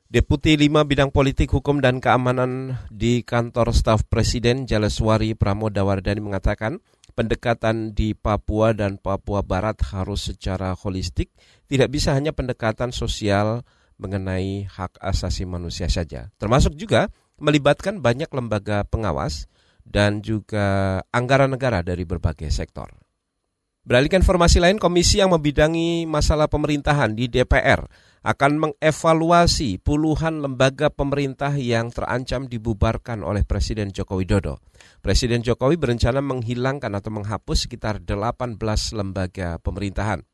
Deputi 0.05 0.53
5 0.53 0.85
Bidang 0.85 1.09
Politik, 1.09 1.49
Hukum, 1.49 1.81
dan 1.81 1.97
Keamanan 1.97 2.77
di 2.93 3.25
Kantor 3.25 3.73
Staf 3.73 4.05
Presiden 4.05 4.69
Jaleswari 4.69 5.33
Pramodawardani 5.33 6.21
mengatakan 6.21 6.77
pendekatan 7.17 7.97
di 7.97 8.13
Papua 8.13 8.71
dan 8.77 9.01
Papua 9.01 9.41
Barat 9.41 9.81
harus 9.91 10.29
secara 10.29 10.77
holistik, 10.77 11.33
tidak 11.65 11.89
bisa 11.89 12.13
hanya 12.13 12.31
pendekatan 12.37 12.93
sosial 12.93 13.65
mengenai 13.97 14.67
hak 14.67 14.99
asasi 14.99 15.47
manusia 15.47 15.87
saja, 15.87 16.29
termasuk 16.37 16.75
juga 16.75 17.09
melibatkan 17.39 17.99
banyak 17.99 18.31
lembaga 18.31 18.83
pengawas 18.87 19.47
dan 19.85 20.25
juga 20.25 20.99
anggaran 21.13 21.53
negara 21.53 21.85
dari 21.85 22.03
berbagai 22.03 22.49
sektor. 22.49 22.89
Beralihkan 23.85 24.25
informasi 24.25 24.57
lain, 24.57 24.81
komisi 24.81 25.21
yang 25.21 25.29
membidangi 25.29 26.09
masalah 26.09 26.49
pemerintahan 26.49 27.13
di 27.13 27.29
DPR 27.29 27.85
akan 28.25 28.51
mengevaluasi 28.57 29.77
puluhan 29.77 30.41
lembaga 30.41 30.89
pemerintah 30.89 31.53
yang 31.53 31.93
terancam 31.93 32.49
dibubarkan 32.49 33.21
oleh 33.21 33.45
Presiden 33.45 33.93
Joko 33.93 34.17
Widodo. 34.17 34.57
Presiden 35.05 35.45
Jokowi 35.45 35.77
berencana 35.77 36.17
menghilangkan 36.17 36.89
atau 36.97 37.13
menghapus 37.13 37.69
sekitar 37.69 38.01
18 38.01 38.57
lembaga 38.97 39.61
pemerintahan. 39.61 40.25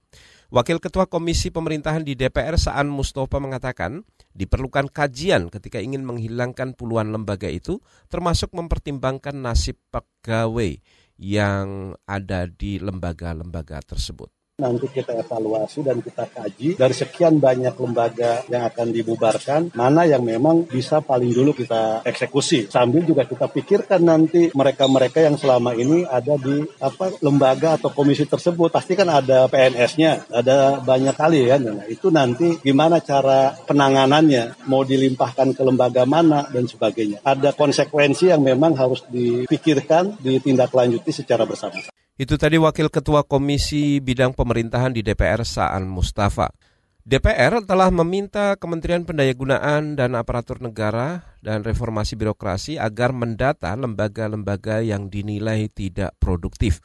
Wakil 0.51 0.83
Ketua 0.83 1.07
Komisi 1.07 1.47
Pemerintahan 1.47 2.03
di 2.03 2.11
DPR 2.11 2.59
Saan 2.59 2.91
Mustafa 2.91 3.39
mengatakan 3.39 4.03
diperlukan 4.35 4.91
kajian 4.91 5.47
ketika 5.47 5.79
ingin 5.79 6.03
menghilangkan 6.03 6.75
puluhan 6.75 7.15
lembaga 7.15 7.47
itu 7.47 7.79
termasuk 8.11 8.51
mempertimbangkan 8.51 9.31
nasib 9.31 9.79
pegawai 9.95 10.75
yang 11.15 11.95
ada 12.03 12.51
di 12.51 12.83
lembaga-lembaga 12.83 13.79
tersebut 13.79 14.27
nanti 14.61 14.85
kita 14.85 15.17
evaluasi 15.17 15.81
dan 15.81 15.97
kita 16.05 16.29
kaji 16.29 16.77
dari 16.77 16.93
sekian 16.93 17.41
banyak 17.41 17.73
lembaga 17.73 18.45
yang 18.45 18.69
akan 18.69 18.87
dibubarkan, 18.93 19.61
mana 19.73 20.05
yang 20.05 20.21
memang 20.21 20.69
bisa 20.69 21.01
paling 21.01 21.33
dulu 21.33 21.57
kita 21.57 22.05
eksekusi. 22.05 22.69
Sambil 22.69 23.01
juga 23.01 23.25
kita 23.25 23.49
pikirkan 23.49 24.05
nanti 24.05 24.53
mereka-mereka 24.53 25.25
yang 25.25 25.41
selama 25.41 25.73
ini 25.73 26.05
ada 26.05 26.37
di 26.37 26.61
apa 26.77 27.17
lembaga 27.25 27.81
atau 27.81 27.89
komisi 27.89 28.29
tersebut, 28.29 28.69
pasti 28.69 28.93
kan 28.93 29.09
ada 29.09 29.49
PNS-nya, 29.49 30.29
ada 30.29 30.77
banyak 30.85 31.15
kali 31.17 31.49
kan. 31.49 31.61
Nah, 31.65 31.87
itu 31.89 32.13
nanti 32.13 32.61
gimana 32.61 33.01
cara 33.01 33.57
penanganannya, 33.65 34.67
mau 34.69 34.85
dilimpahkan 34.85 35.57
ke 35.57 35.61
lembaga 35.65 36.05
mana 36.05 36.45
dan 36.51 36.69
sebagainya. 36.69 37.23
Ada 37.25 37.55
konsekuensi 37.57 38.29
yang 38.29 38.43
memang 38.45 38.77
harus 38.77 39.01
dipikirkan, 39.09 40.19
ditindaklanjuti 40.21 41.09
secara 41.09 41.47
bersama-sama. 41.47 41.95
Itu 42.21 42.37
tadi 42.37 42.53
Wakil 42.61 42.93
Ketua 42.93 43.25
Komisi 43.25 43.97
Bidang 43.97 44.37
Pemerintahan 44.37 44.93
di 44.93 45.01
DPR 45.01 45.41
Saan 45.41 45.89
Mustafa. 45.89 46.53
DPR 47.01 47.65
telah 47.65 47.89
meminta 47.89 48.53
Kementerian 48.61 49.01
Pendayagunaan 49.09 49.97
dan 49.97 50.13
Aparatur 50.13 50.61
Negara 50.61 51.33
dan 51.41 51.65
Reformasi 51.65 52.13
Birokrasi 52.13 52.77
agar 52.77 53.09
mendata 53.09 53.73
lembaga-lembaga 53.73 54.85
yang 54.85 55.09
dinilai 55.09 55.65
tidak 55.73 56.13
produktif. 56.21 56.77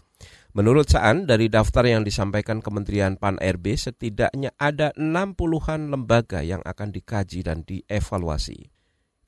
Menurut 0.57 0.89
Saan, 0.89 1.29
dari 1.29 1.53
daftar 1.53 1.85
yang 1.85 2.01
disampaikan 2.01 2.65
Kementerian 2.65 3.21
Pan-RB, 3.21 3.77
setidaknya 3.77 4.57
ada 4.57 4.97
60-an 4.97 5.93
lembaga 5.93 6.41
yang 6.41 6.65
akan 6.65 6.97
dikaji 6.97 7.45
dan 7.45 7.61
dievaluasi. 7.61 8.73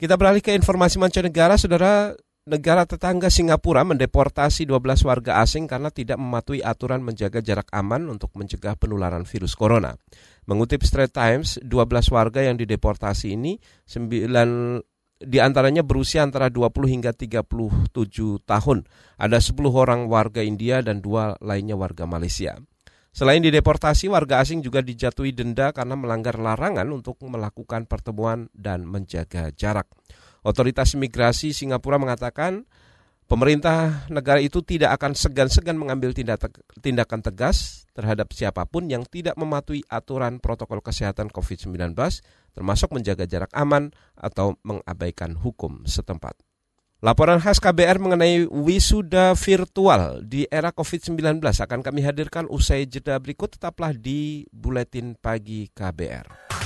Kita 0.01 0.17
beralih 0.17 0.41
ke 0.41 0.57
informasi 0.57 0.97
mancanegara, 0.97 1.61
saudara 1.61 2.17
negara 2.49 2.89
tetangga 2.89 3.29
Singapura 3.29 3.85
mendeportasi 3.85 4.65
12 4.65 5.05
warga 5.05 5.45
asing 5.45 5.69
karena 5.69 5.93
tidak 5.93 6.17
mematuhi 6.17 6.65
aturan 6.65 7.05
menjaga 7.05 7.45
jarak 7.45 7.69
aman 7.77 8.09
untuk 8.09 8.33
mencegah 8.35 8.75
penularan 8.81 9.29
virus 9.29 9.53
corona. 9.53 9.95
Mengutip 10.49 10.81
Straits 10.81 11.13
Times, 11.13 11.61
12 11.61 12.09
warga 12.09 12.41
yang 12.41 12.57
dideportasi 12.57 13.37
ini 13.37 13.61
9 13.85 14.81
di 15.19 15.39
antaranya 15.43 15.83
berusia 15.85 16.25
antara 16.25 16.49
20 16.49 16.89
hingga 16.89 17.13
37 17.13 17.93
tahun. 18.49 18.79
Ada 19.21 19.39
10 19.45 19.53
orang 19.69 20.09
warga 20.09 20.41
India 20.41 20.81
dan 20.81 21.05
dua 21.05 21.37
lainnya 21.45 21.77
warga 21.77 22.07
Malaysia. 22.09 22.57
Selain 23.11 23.43
dideportasi, 23.43 24.07
warga 24.07 24.39
asing 24.39 24.63
juga 24.63 24.79
dijatuhi 24.79 25.35
denda 25.35 25.75
karena 25.75 25.99
melanggar 25.99 26.39
larangan 26.39 26.87
untuk 26.95 27.19
melakukan 27.27 27.91
pertemuan 27.91 28.47
dan 28.55 28.87
menjaga 28.87 29.51
jarak. 29.59 29.91
Otoritas 30.49 30.97
Migrasi 30.97 31.53
Singapura 31.53 32.01
mengatakan 32.01 32.65
pemerintah 33.29 34.09
negara 34.09 34.41
itu 34.41 34.65
tidak 34.65 34.97
akan 34.97 35.13
segan-segan 35.13 35.77
mengambil 35.77 36.17
tindakan 36.81 37.21
tegas 37.21 37.85
terhadap 37.93 38.33
siapa 38.33 38.65
pun 38.65 38.89
yang 38.89 39.05
tidak 39.05 39.37
mematuhi 39.37 39.85
aturan 39.93 40.41
protokol 40.41 40.81
kesehatan 40.81 41.29
COVID-19 41.29 41.93
termasuk 42.57 42.89
menjaga 42.97 43.29
jarak 43.29 43.53
aman 43.53 43.93
atau 44.17 44.57
mengabaikan 44.65 45.37
hukum 45.37 45.85
setempat. 45.85 46.41
Laporan 47.05 47.39
khas 47.45 47.61
KBR 47.61 48.01
mengenai 48.01 48.49
wisuda 48.49 49.37
virtual 49.37 50.25
di 50.25 50.49
era 50.49 50.73
COVID-19 50.73 51.45
akan 51.45 51.85
kami 51.85 52.01
hadirkan 52.03 52.49
usai 52.49 52.89
jeda 52.89 53.21
berikut 53.21 53.55
tetaplah 53.55 53.93
di 53.93 54.49
Buletin 54.51 55.15
Pagi 55.15 55.69
KBR. 55.71 56.58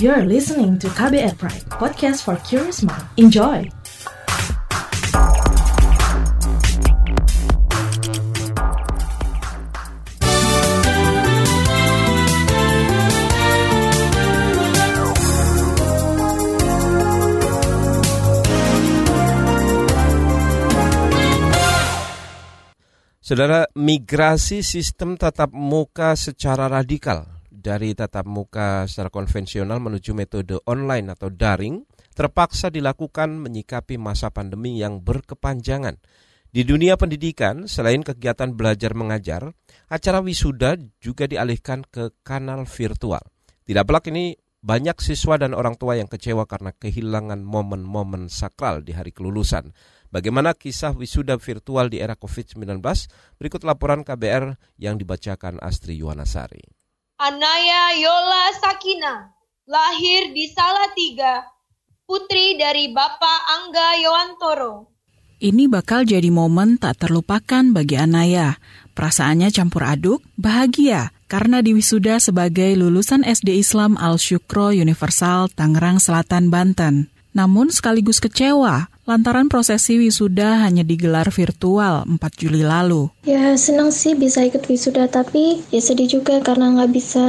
You're 0.00 0.24
listening 0.24 0.80
to 0.80 0.88
KBR 0.88 1.36
Pride, 1.36 1.68
podcast 1.76 2.24
for 2.24 2.40
curious 2.40 2.80
mind. 2.80 3.04
Enjoy! 3.20 3.68
Saudara, 23.20 23.68
migrasi 23.76 24.64
sistem 24.64 25.20
tatap 25.20 25.52
muka 25.52 26.16
secara 26.16 26.72
radikal 26.72 27.39
dari 27.60 27.92
tatap 27.92 28.24
muka 28.24 28.88
secara 28.88 29.12
konvensional 29.12 29.78
menuju 29.78 30.16
metode 30.16 30.56
online 30.64 31.12
atau 31.12 31.28
daring 31.28 31.84
terpaksa 32.16 32.72
dilakukan 32.72 33.36
menyikapi 33.36 34.00
masa 34.00 34.32
pandemi 34.32 34.80
yang 34.80 35.04
berkepanjangan. 35.04 36.00
Di 36.50 36.66
dunia 36.66 36.98
pendidikan, 36.98 37.70
selain 37.70 38.02
kegiatan 38.02 38.50
belajar 38.50 38.90
mengajar, 38.98 39.54
acara 39.86 40.18
wisuda 40.18 40.74
juga 40.98 41.30
dialihkan 41.30 41.86
ke 41.86 42.10
kanal 42.26 42.66
virtual. 42.66 43.22
Tidak 43.62 43.86
pelak 43.86 44.10
ini 44.10 44.34
banyak 44.58 44.98
siswa 44.98 45.38
dan 45.38 45.54
orang 45.54 45.78
tua 45.78 45.96
yang 45.96 46.10
kecewa 46.10 46.44
karena 46.50 46.74
kehilangan 46.74 47.40
momen-momen 47.40 48.26
sakral 48.26 48.82
di 48.82 48.92
hari 48.92 49.14
kelulusan. 49.14 49.72
Bagaimana 50.10 50.58
kisah 50.58 50.90
wisuda 50.90 51.38
virtual 51.38 51.86
di 51.86 52.02
era 52.02 52.18
COVID-19? 52.18 52.82
Berikut 53.38 53.62
laporan 53.62 54.02
KBR 54.02 54.58
yang 54.76 54.98
dibacakan 54.98 55.62
Astri 55.62 56.02
Yuwanasari. 56.02 56.79
Anaya 57.20 58.00
Yola 58.00 58.48
Sakina 58.56 59.28
lahir 59.68 60.32
di 60.32 60.48
Salatiga, 60.48 61.44
putri 62.08 62.56
dari 62.56 62.88
Bapak 62.96 63.40
Angga 63.60 64.00
Yowantoro. 64.00 64.88
Ini 65.36 65.68
bakal 65.68 66.08
jadi 66.08 66.32
momen 66.32 66.80
tak 66.80 67.04
terlupakan 67.04 67.76
bagi 67.76 68.00
Anaya. 68.00 68.56
Perasaannya 68.96 69.52
campur 69.52 69.84
aduk, 69.84 70.24
bahagia 70.40 71.12
karena 71.28 71.60
diwisuda 71.60 72.24
sebagai 72.24 72.72
lulusan 72.72 73.20
SD 73.20 73.60
Islam 73.60 74.00
Al 74.00 74.16
Syukro 74.16 74.72
Universal 74.72 75.52
Tangerang 75.52 76.00
Selatan, 76.00 76.48
Banten. 76.48 77.12
Namun 77.36 77.68
sekaligus 77.68 78.16
kecewa 78.16 78.89
lantaran 79.10 79.50
prosesi 79.50 79.98
wisuda 79.98 80.62
hanya 80.62 80.86
digelar 80.86 81.34
virtual 81.34 82.06
4 82.06 82.14
Juli 82.38 82.62
lalu. 82.62 83.10
Ya 83.26 83.58
senang 83.58 83.90
sih 83.90 84.14
bisa 84.14 84.46
ikut 84.46 84.62
wisuda 84.70 85.10
tapi 85.10 85.66
ya 85.74 85.82
sedih 85.82 86.06
juga 86.06 86.38
karena 86.38 86.70
nggak 86.78 86.94
bisa 86.94 87.26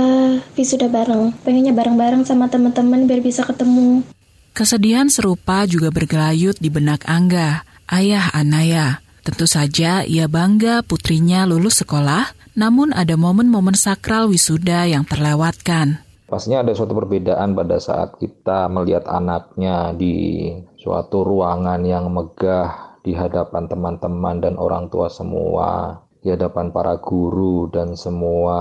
wisuda 0.53 0.85
bareng. 0.93 1.33
Pengennya 1.41 1.73
bareng-bareng 1.73 2.21
sama 2.21 2.53
teman-teman 2.53 3.09
biar 3.09 3.25
bisa 3.25 3.41
ketemu. 3.41 4.05
Kesedihan 4.53 5.09
serupa 5.09 5.65
juga 5.65 5.89
bergelayut 5.89 6.53
di 6.61 6.69
benak 6.69 7.09
Angga, 7.09 7.65
ayah 7.89 8.29
Anaya. 8.29 9.01
Tentu 9.25 9.49
saja 9.49 10.05
ia 10.05 10.29
bangga 10.29 10.85
putrinya 10.85 11.49
lulus 11.49 11.81
sekolah, 11.81 12.29
namun 12.53 12.93
ada 12.93 13.17
momen-momen 13.17 13.73
sakral 13.73 14.29
wisuda 14.29 14.85
yang 14.85 15.01
terlewatkan. 15.01 16.03
Pastinya 16.31 16.63
ada 16.63 16.71
suatu 16.71 16.95
perbedaan 16.95 17.51
pada 17.51 17.75
saat 17.75 18.15
kita 18.15 18.71
melihat 18.71 19.03
anaknya 19.03 19.91
di 19.91 20.47
suatu 20.81 21.21
ruangan 21.21 21.85
yang 21.85 22.09
megah 22.09 22.97
di 23.05 23.13
hadapan 23.13 23.69
teman-teman 23.69 24.41
dan 24.41 24.57
orang 24.57 24.89
tua 24.89 25.13
semua, 25.13 26.01
di 26.21 26.33
hadapan 26.33 26.73
para 26.73 26.97
guru 26.97 27.69
dan 27.69 27.93
semua 27.93 28.57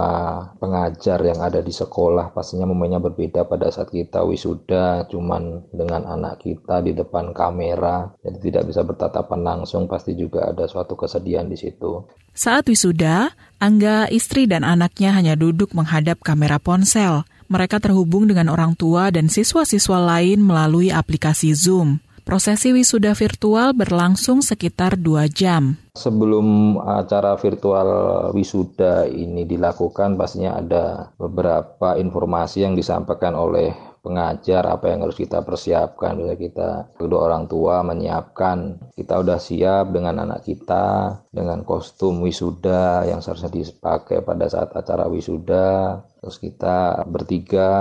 pengajar 0.61 1.21
yang 1.25 1.41
ada 1.41 1.65
di 1.65 1.73
sekolah. 1.73 2.33
Pastinya 2.37 2.69
momennya 2.69 3.01
berbeda 3.01 3.49
pada 3.49 3.73
saat 3.73 3.89
kita 3.89 4.21
wisuda, 4.25 5.09
cuman 5.09 5.73
dengan 5.73 6.05
anak 6.09 6.45
kita 6.45 6.85
di 6.85 6.93
depan 6.93 7.33
kamera, 7.33 8.13
jadi 8.21 8.37
tidak 8.37 8.65
bisa 8.69 8.85
bertatapan 8.85 9.41
langsung, 9.41 9.89
pasti 9.89 10.13
juga 10.13 10.53
ada 10.53 10.69
suatu 10.69 10.97
kesedihan 11.01 11.49
di 11.49 11.57
situ. 11.57 12.05
Saat 12.37 12.69
wisuda, 12.69 13.33
Angga, 13.61 14.09
istri 14.09 14.49
dan 14.49 14.65
anaknya 14.65 15.13
hanya 15.13 15.37
duduk 15.37 15.73
menghadap 15.77 16.21
kamera 16.21 16.57
ponsel 16.57 17.29
mereka 17.51 17.83
terhubung 17.83 18.31
dengan 18.31 18.47
orang 18.47 18.79
tua 18.79 19.11
dan 19.11 19.27
siswa-siswa 19.27 19.99
lain 19.99 20.39
melalui 20.39 20.95
aplikasi 20.95 21.51
Zoom. 21.51 21.99
Prosesi 22.23 22.71
wisuda 22.71 23.17
virtual 23.17 23.73
berlangsung 23.73 24.45
sekitar 24.45 25.01
dua 25.01 25.27
jam. 25.27 25.81
Sebelum 25.97 26.79
acara 26.79 27.35
virtual 27.41 27.89
wisuda 28.37 29.09
ini 29.11 29.49
dilakukan, 29.49 30.15
pastinya 30.15 30.61
ada 30.61 31.11
beberapa 31.19 31.99
informasi 31.99 32.63
yang 32.63 32.79
disampaikan 32.79 33.35
oleh 33.35 33.91
pengajar 34.01 34.65
apa 34.65 34.89
yang 34.89 35.05
harus 35.05 35.17
kita 35.17 35.45
persiapkan 35.45 36.17
bisa 36.17 36.35
kita 36.37 36.69
kedua 36.97 37.29
orang 37.29 37.45
tua 37.47 37.85
menyiapkan 37.85 38.81
kita 38.97 39.21
udah 39.21 39.37
siap 39.37 39.93
dengan 39.93 40.25
anak 40.25 40.45
kita 40.49 41.21
dengan 41.29 41.63
kostum 41.69 42.25
wisuda 42.25 43.05
yang 43.05 43.21
seharusnya 43.21 43.53
dipakai 43.53 44.25
pada 44.25 44.49
saat 44.49 44.73
acara 44.73 45.05
wisuda 45.05 46.01
terus 46.21 46.41
kita 46.41 47.05
bertiga 47.09 47.73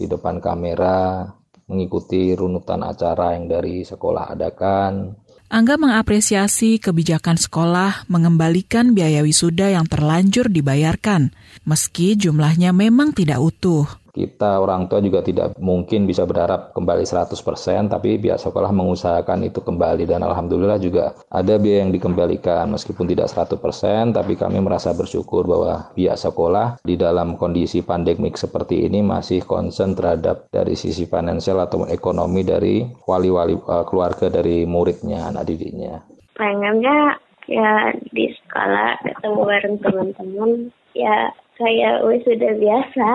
di 0.00 0.08
depan 0.08 0.40
kamera 0.40 1.28
mengikuti 1.68 2.32
runutan 2.32 2.82
acara 2.82 3.36
yang 3.36 3.46
dari 3.46 3.84
sekolah 3.84 4.34
adakan. 4.34 5.14
Angga 5.48 5.80
mengapresiasi 5.80 6.76
kebijakan 6.76 7.40
sekolah 7.40 8.04
mengembalikan 8.12 8.92
biaya 8.92 9.24
wisuda 9.24 9.72
yang 9.72 9.88
terlanjur 9.88 10.52
dibayarkan, 10.52 11.32
meski 11.64 12.20
jumlahnya 12.20 12.76
memang 12.76 13.16
tidak 13.16 13.40
utuh 13.40 13.88
kita 14.18 14.58
orang 14.58 14.90
tua 14.90 14.98
juga 14.98 15.22
tidak 15.22 15.54
mungkin 15.62 16.10
bisa 16.10 16.26
berharap 16.26 16.74
kembali 16.74 17.06
100%, 17.06 17.38
tapi 17.86 18.18
pihak 18.18 18.42
sekolah 18.42 18.74
mengusahakan 18.74 19.46
itu 19.46 19.62
kembali. 19.62 20.10
Dan 20.10 20.26
alhamdulillah 20.26 20.82
juga 20.82 21.14
ada 21.30 21.54
biaya 21.54 21.86
yang 21.86 21.94
dikembalikan 21.94 22.66
meskipun 22.74 23.06
tidak 23.06 23.30
100%, 23.30 24.10
tapi 24.10 24.34
kami 24.34 24.58
merasa 24.58 24.90
bersyukur 24.90 25.46
bahwa 25.46 25.94
pihak 25.94 26.18
sekolah 26.18 26.82
di 26.82 26.98
dalam 26.98 27.38
kondisi 27.38 27.86
pandemik 27.86 28.34
seperti 28.34 28.90
ini 28.90 29.06
masih 29.06 29.46
konsen 29.46 29.94
terhadap 29.94 30.50
dari 30.50 30.74
sisi 30.74 31.06
finansial 31.06 31.62
atau 31.62 31.86
ekonomi 31.86 32.42
dari 32.42 32.82
wali-wali 33.06 33.54
uh, 33.54 33.86
keluarga 33.86 34.26
dari 34.26 34.66
muridnya, 34.66 35.30
anak 35.30 35.46
didiknya. 35.46 36.02
Pengennya 36.34 37.22
ya 37.46 37.94
di 38.10 38.34
sekolah 38.34 38.98
ketemu 39.06 39.40
bareng 39.46 39.76
teman-teman. 39.78 40.50
Ya 40.98 41.30
kayak 41.58 42.02
sudah 42.26 42.52
biasa 42.58 43.08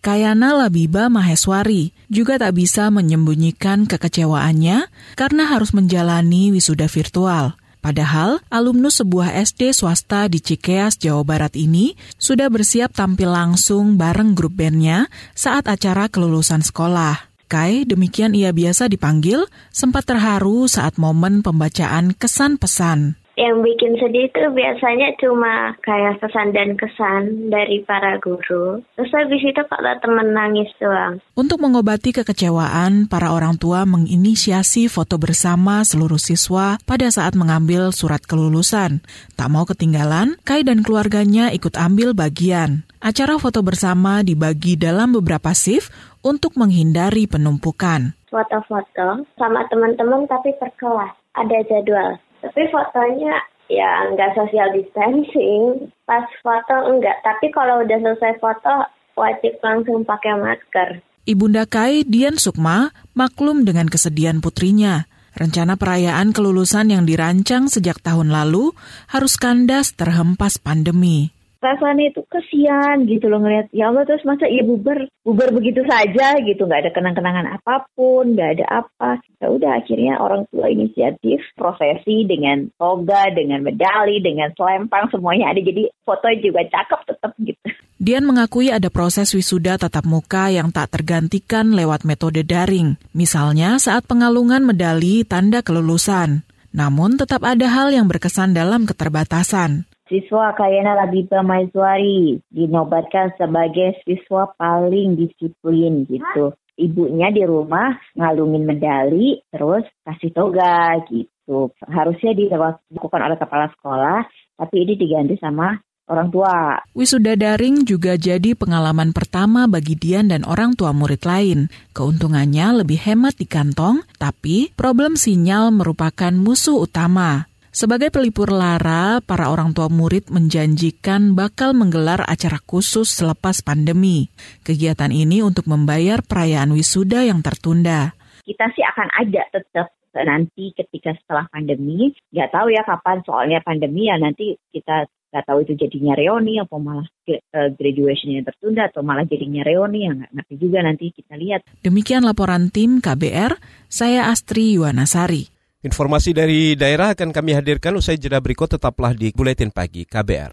Kayana 0.00 0.56
Labiba 0.56 1.12
Maheswari 1.12 1.92
juga 2.08 2.40
tak 2.40 2.56
bisa 2.56 2.88
menyembunyikan 2.88 3.84
kekecewaannya 3.84 4.88
karena 5.12 5.44
harus 5.44 5.76
menjalani 5.76 6.48
wisuda 6.56 6.88
virtual. 6.88 7.52
Padahal, 7.84 8.40
alumnus 8.48 9.04
sebuah 9.04 9.36
SD 9.44 9.76
swasta 9.76 10.24
di 10.32 10.40
Cikeas, 10.40 10.96
Jawa 10.96 11.20
Barat 11.20 11.52
ini 11.52 12.00
sudah 12.16 12.48
bersiap 12.48 12.96
tampil 12.96 13.28
langsung 13.28 14.00
bareng 14.00 14.32
grup 14.32 14.56
bandnya 14.56 15.12
saat 15.36 15.68
acara 15.68 16.08
kelulusan 16.08 16.64
sekolah. 16.64 17.28
Kai, 17.52 17.84
demikian 17.84 18.32
ia 18.32 18.56
biasa 18.56 18.88
dipanggil, 18.88 19.44
sempat 19.68 20.08
terharu 20.08 20.64
saat 20.64 20.96
momen 20.96 21.44
pembacaan 21.44 22.16
kesan 22.16 22.56
pesan 22.56 23.19
yang 23.40 23.64
bikin 23.64 23.96
sedih 23.96 24.28
itu 24.28 24.44
biasanya 24.52 25.16
cuma 25.16 25.72
kayak 25.80 26.20
pesan 26.20 26.52
dan 26.52 26.76
kesan 26.76 27.48
dari 27.48 27.80
para 27.88 28.20
guru. 28.20 28.84
Terus 29.00 29.12
habis 29.16 29.40
itu 29.40 29.62
kalau 29.64 29.96
temen 30.04 30.36
nangis 30.36 30.68
doang. 30.76 31.24
Untuk 31.32 31.56
mengobati 31.64 32.12
kekecewaan, 32.12 33.08
para 33.08 33.32
orang 33.32 33.56
tua 33.56 33.88
menginisiasi 33.88 34.92
foto 34.92 35.16
bersama 35.16 35.80
seluruh 35.80 36.20
siswa 36.20 36.76
pada 36.84 37.08
saat 37.08 37.32
mengambil 37.32 37.96
surat 37.96 38.20
kelulusan. 38.20 39.00
Tak 39.40 39.48
mau 39.48 39.64
ketinggalan, 39.64 40.36
Kai 40.44 40.60
dan 40.60 40.84
keluarganya 40.84 41.48
ikut 41.48 41.80
ambil 41.80 42.12
bagian. 42.12 42.84
Acara 43.00 43.40
foto 43.40 43.64
bersama 43.64 44.20
dibagi 44.20 44.76
dalam 44.76 45.16
beberapa 45.16 45.56
shift 45.56 45.88
untuk 46.20 46.60
menghindari 46.60 47.24
penumpukan. 47.24 48.12
Foto-foto 48.28 49.24
sama 49.40 49.64
teman-teman 49.72 50.28
tapi 50.28 50.52
per 50.60 50.68
kelas. 50.76 51.16
Ada 51.30 51.64
jadwal 51.64 52.20
tapi 52.40 52.62
fotonya 52.72 53.36
ya 53.70 54.10
nggak 54.10 54.34
social 54.34 54.68
distancing 54.74 55.88
pas 56.08 56.26
foto 56.42 56.90
enggak 56.90 57.22
tapi 57.22 57.52
kalau 57.54 57.86
udah 57.86 57.98
selesai 58.02 58.40
foto 58.42 58.88
wajib 59.14 59.56
langsung 59.62 60.02
pakai 60.02 60.34
masker 60.36 61.04
Ibunda 61.28 61.68
Kai 61.68 62.02
Dian 62.08 62.40
Sukma 62.40 62.90
maklum 63.12 63.68
dengan 63.68 63.86
kesedihan 63.92 64.40
putrinya. 64.40 65.04
Rencana 65.36 65.78
perayaan 65.78 66.34
kelulusan 66.34 66.90
yang 66.90 67.06
dirancang 67.06 67.70
sejak 67.70 68.02
tahun 68.02 68.34
lalu 68.34 68.74
harus 69.06 69.38
kandas 69.38 69.94
terhempas 69.94 70.58
pandemi. 70.58 71.30
Rasanya 71.60 72.08
itu 72.08 72.24
kesian 72.26 73.04
gitu 73.04 73.28
loh 73.28 73.44
ngeliat 73.44 73.68
ya 73.70 73.92
Allah 73.92 74.08
terus 74.08 74.24
masa 74.24 74.48
iya 74.48 74.64
bubar 74.64 75.04
bubar 75.22 75.52
begitu 75.52 75.84
saja? 75.84 76.40
Gitu. 76.40 76.64
Nggak 76.64 76.88
ada 76.88 76.90
kenang-kenangan 76.96 77.46
apa 77.60 77.86
pun 77.92 78.34
nggak 78.34 78.50
ada 78.58 78.66
apa. 78.84 79.20
Ya 79.38 79.48
udah 79.52 79.70
akhirnya 79.80 80.18
orang 80.18 80.48
tua 80.48 80.72
inisiatif 80.72 81.44
prosesi 81.54 82.24
dengan 82.24 82.72
toga 82.80 83.28
dengan 83.30 83.60
medali 83.60 84.24
dengan 84.24 84.50
selempang 84.56 85.12
semuanya 85.12 85.52
ada. 85.52 85.60
Jadi 85.60 85.92
foto 86.02 86.26
juga 86.40 86.64
cakep 86.64 87.00
tetap 87.06 87.32
gitu. 87.44 87.68
Dian 88.00 88.24
mengakui 88.24 88.72
ada 88.72 88.88
proses 88.88 89.36
wisuda 89.36 89.76
tatap 89.76 90.08
muka 90.08 90.48
yang 90.48 90.72
tak 90.72 90.88
tergantikan 90.88 91.76
lewat 91.76 92.08
metode 92.08 92.40
daring, 92.48 92.96
misalnya 93.12 93.76
saat 93.76 94.08
pengalungan 94.08 94.64
medali 94.64 95.20
tanda 95.28 95.60
kelulusan. 95.60 96.48
Namun 96.72 97.20
tetap 97.20 97.44
ada 97.44 97.68
hal 97.68 97.92
yang 97.92 98.08
berkesan 98.08 98.56
dalam 98.56 98.88
keterbatasan. 98.88 99.84
Siswa 100.10 100.50
Kayana 100.58 100.98
Labiba 100.98 101.46
Maizwari 101.46 102.42
dinobatkan 102.50 103.30
sebagai 103.38 103.94
siswa 104.02 104.50
paling 104.58 105.14
disiplin 105.14 106.02
gitu. 106.10 106.50
Ibunya 106.74 107.30
di 107.30 107.46
rumah 107.46 107.94
ngalungin 108.18 108.66
medali, 108.66 109.38
terus 109.54 109.86
kasih 110.02 110.34
toga 110.34 110.98
gitu. 111.06 111.70
Harusnya 111.86 112.34
dilakukan 112.34 113.22
oleh 113.22 113.38
kepala 113.38 113.70
sekolah, 113.70 114.26
tapi 114.58 114.82
ini 114.82 114.98
diganti 114.98 115.38
sama 115.38 115.78
orang 116.10 116.28
tua. 116.34 116.82
Wisuda 116.90 117.38
daring 117.38 117.86
juga 117.86 118.18
jadi 118.18 118.58
pengalaman 118.58 119.14
pertama 119.14 119.70
bagi 119.70 119.94
Dian 119.94 120.34
dan 120.34 120.42
orang 120.42 120.74
tua 120.74 120.90
murid 120.90 121.22
lain. 121.22 121.70
Keuntungannya 121.94 122.82
lebih 122.82 122.98
hemat 122.98 123.38
di 123.38 123.46
kantong, 123.46 124.02
tapi 124.18 124.74
problem 124.74 125.14
sinyal 125.14 125.70
merupakan 125.70 126.34
musuh 126.34 126.82
utama. 126.82 127.49
Sebagai 127.80 128.12
pelipur 128.12 128.52
lara, 128.52 129.24
para 129.24 129.48
orang 129.48 129.72
tua 129.72 129.88
murid 129.88 130.28
menjanjikan 130.28 131.32
bakal 131.32 131.72
menggelar 131.72 132.20
acara 132.28 132.60
khusus 132.60 133.08
selepas 133.08 133.64
pandemi. 133.64 134.28
Kegiatan 134.60 135.08
ini 135.08 135.40
untuk 135.40 135.64
membayar 135.64 136.20
perayaan 136.20 136.76
wisuda 136.76 137.24
yang 137.24 137.40
tertunda. 137.40 138.12
Kita 138.44 138.68
sih 138.76 138.84
akan 138.84 139.08
ada 139.16 139.48
tetap 139.48 139.96
nanti 140.12 140.76
ketika 140.76 141.16
setelah 141.24 141.48
pandemi. 141.48 142.12
Nggak 142.28 142.52
tahu 142.52 142.68
ya 142.68 142.84
kapan 142.84 143.24
soalnya 143.24 143.64
pandemi 143.64 144.12
ya 144.12 144.20
nanti 144.20 144.60
kita 144.68 145.08
nggak 145.32 145.44
tahu 145.48 145.64
itu 145.64 145.72
jadinya 145.80 146.12
reuni 146.20 146.60
atau 146.60 146.76
malah 146.76 147.08
eh, 147.32 147.40
graduation 147.80 148.36
yang 148.36 148.44
tertunda 148.44 148.92
atau 148.92 149.00
malah 149.00 149.24
jadinya 149.24 149.64
reuni 149.64 150.04
yang 150.04 150.20
nggak 150.20 150.36
ngerti 150.36 150.54
juga 150.60 150.84
nanti 150.84 151.16
kita 151.16 151.32
lihat. 151.32 151.64
Demikian 151.80 152.28
laporan 152.28 152.68
tim 152.68 153.00
KBR, 153.00 153.56
saya 153.88 154.28
Astri 154.28 154.76
Yuwanasari. 154.76 155.59
Informasi 155.80 156.36
dari 156.36 156.76
daerah 156.76 157.16
akan 157.16 157.32
kami 157.32 157.56
hadirkan 157.56 157.96
usai 157.96 158.20
jeda 158.20 158.36
berikut 158.36 158.68
tetaplah 158.68 159.16
di 159.16 159.32
Buletin 159.32 159.72
Pagi 159.72 160.04
KBR. 160.04 160.52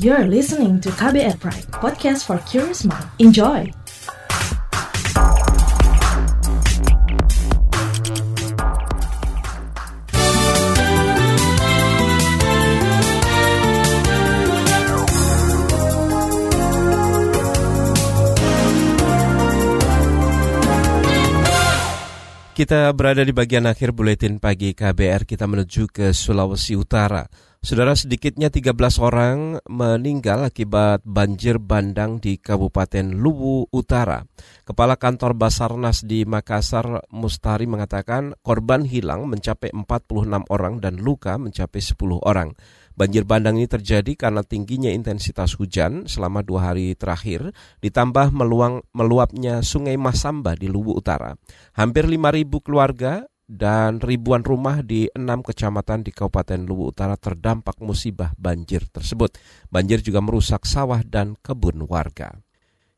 You're 0.00 0.24
listening 0.24 0.80
to 0.80 0.88
KBR 0.96 1.36
Pride, 1.36 1.68
podcast 1.68 2.24
for 2.24 2.40
curious 2.48 2.88
mind. 2.88 3.04
Enjoy! 3.20 3.68
Kita 22.58 22.90
berada 22.90 23.22
di 23.22 23.30
bagian 23.30 23.70
akhir 23.70 23.94
buletin 23.94 24.42
pagi 24.42 24.74
KBR, 24.74 25.30
kita 25.30 25.46
menuju 25.46 25.94
ke 25.94 26.10
Sulawesi 26.10 26.74
Utara. 26.74 27.22
Saudara 27.68 27.92
sedikitnya 27.92 28.48
13 28.48 28.72
orang 28.96 29.60
meninggal 29.68 30.48
akibat 30.48 31.04
banjir 31.04 31.60
bandang 31.60 32.16
di 32.16 32.40
Kabupaten 32.40 33.12
Luwu 33.12 33.68
Utara. 33.68 34.24
Kepala 34.64 34.96
kantor 34.96 35.36
Basarnas 35.36 36.00
di 36.00 36.24
Makassar 36.24 37.04
Mustari 37.12 37.68
mengatakan 37.68 38.32
korban 38.40 38.88
hilang 38.88 39.28
mencapai 39.28 39.68
46 39.76 40.48
orang 40.48 40.80
dan 40.80 40.96
luka 40.96 41.36
mencapai 41.36 41.84
10 41.84 42.24
orang. 42.24 42.56
Banjir 42.96 43.28
bandang 43.28 43.60
ini 43.60 43.68
terjadi 43.68 44.16
karena 44.16 44.40
tingginya 44.40 44.88
intensitas 44.88 45.52
hujan 45.60 46.08
selama 46.08 46.40
dua 46.40 46.72
hari 46.72 46.96
terakhir, 46.96 47.52
ditambah 47.84 48.32
meluang, 48.32 48.80
meluapnya 48.96 49.60
sungai 49.60 50.00
Masamba 50.00 50.56
di 50.56 50.72
Luwu 50.72 50.96
Utara. 50.96 51.36
Hampir 51.76 52.08
5.000 52.08 52.48
keluarga 52.64 53.28
dan 53.48 53.96
ribuan 54.04 54.44
rumah 54.44 54.84
di 54.84 55.08
enam 55.16 55.40
kecamatan 55.40 56.04
di 56.04 56.12
Kabupaten 56.12 56.60
Luwu 56.68 56.92
Utara 56.92 57.16
terdampak 57.16 57.80
musibah 57.80 58.36
banjir 58.36 58.84
tersebut. 58.92 59.40
Banjir 59.72 60.04
juga 60.04 60.20
merusak 60.20 60.68
sawah 60.68 61.00
dan 61.00 61.34
kebun 61.40 61.88
warga. 61.88 62.36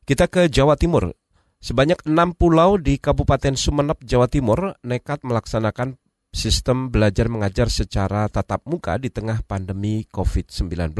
Kita 0.03 0.27
ke 0.27 0.51
Jawa 0.51 0.75
Timur. 0.75 1.15
Sebanyak 1.63 2.03
enam 2.09 2.35
pulau 2.35 2.75
di 2.75 2.99
Kabupaten 2.99 3.55
Sumeneb, 3.55 4.03
Jawa 4.03 4.27
Timur 4.27 4.75
nekat 4.83 5.23
melaksanakan 5.23 5.95
sistem 6.31 6.91
belajar 6.91 7.31
mengajar 7.31 7.71
secara 7.71 8.27
tatap 8.27 8.67
muka 8.67 8.99
di 8.99 9.07
tengah 9.07 9.43
pandemi 9.47 10.03
COVID-19. 10.09 10.91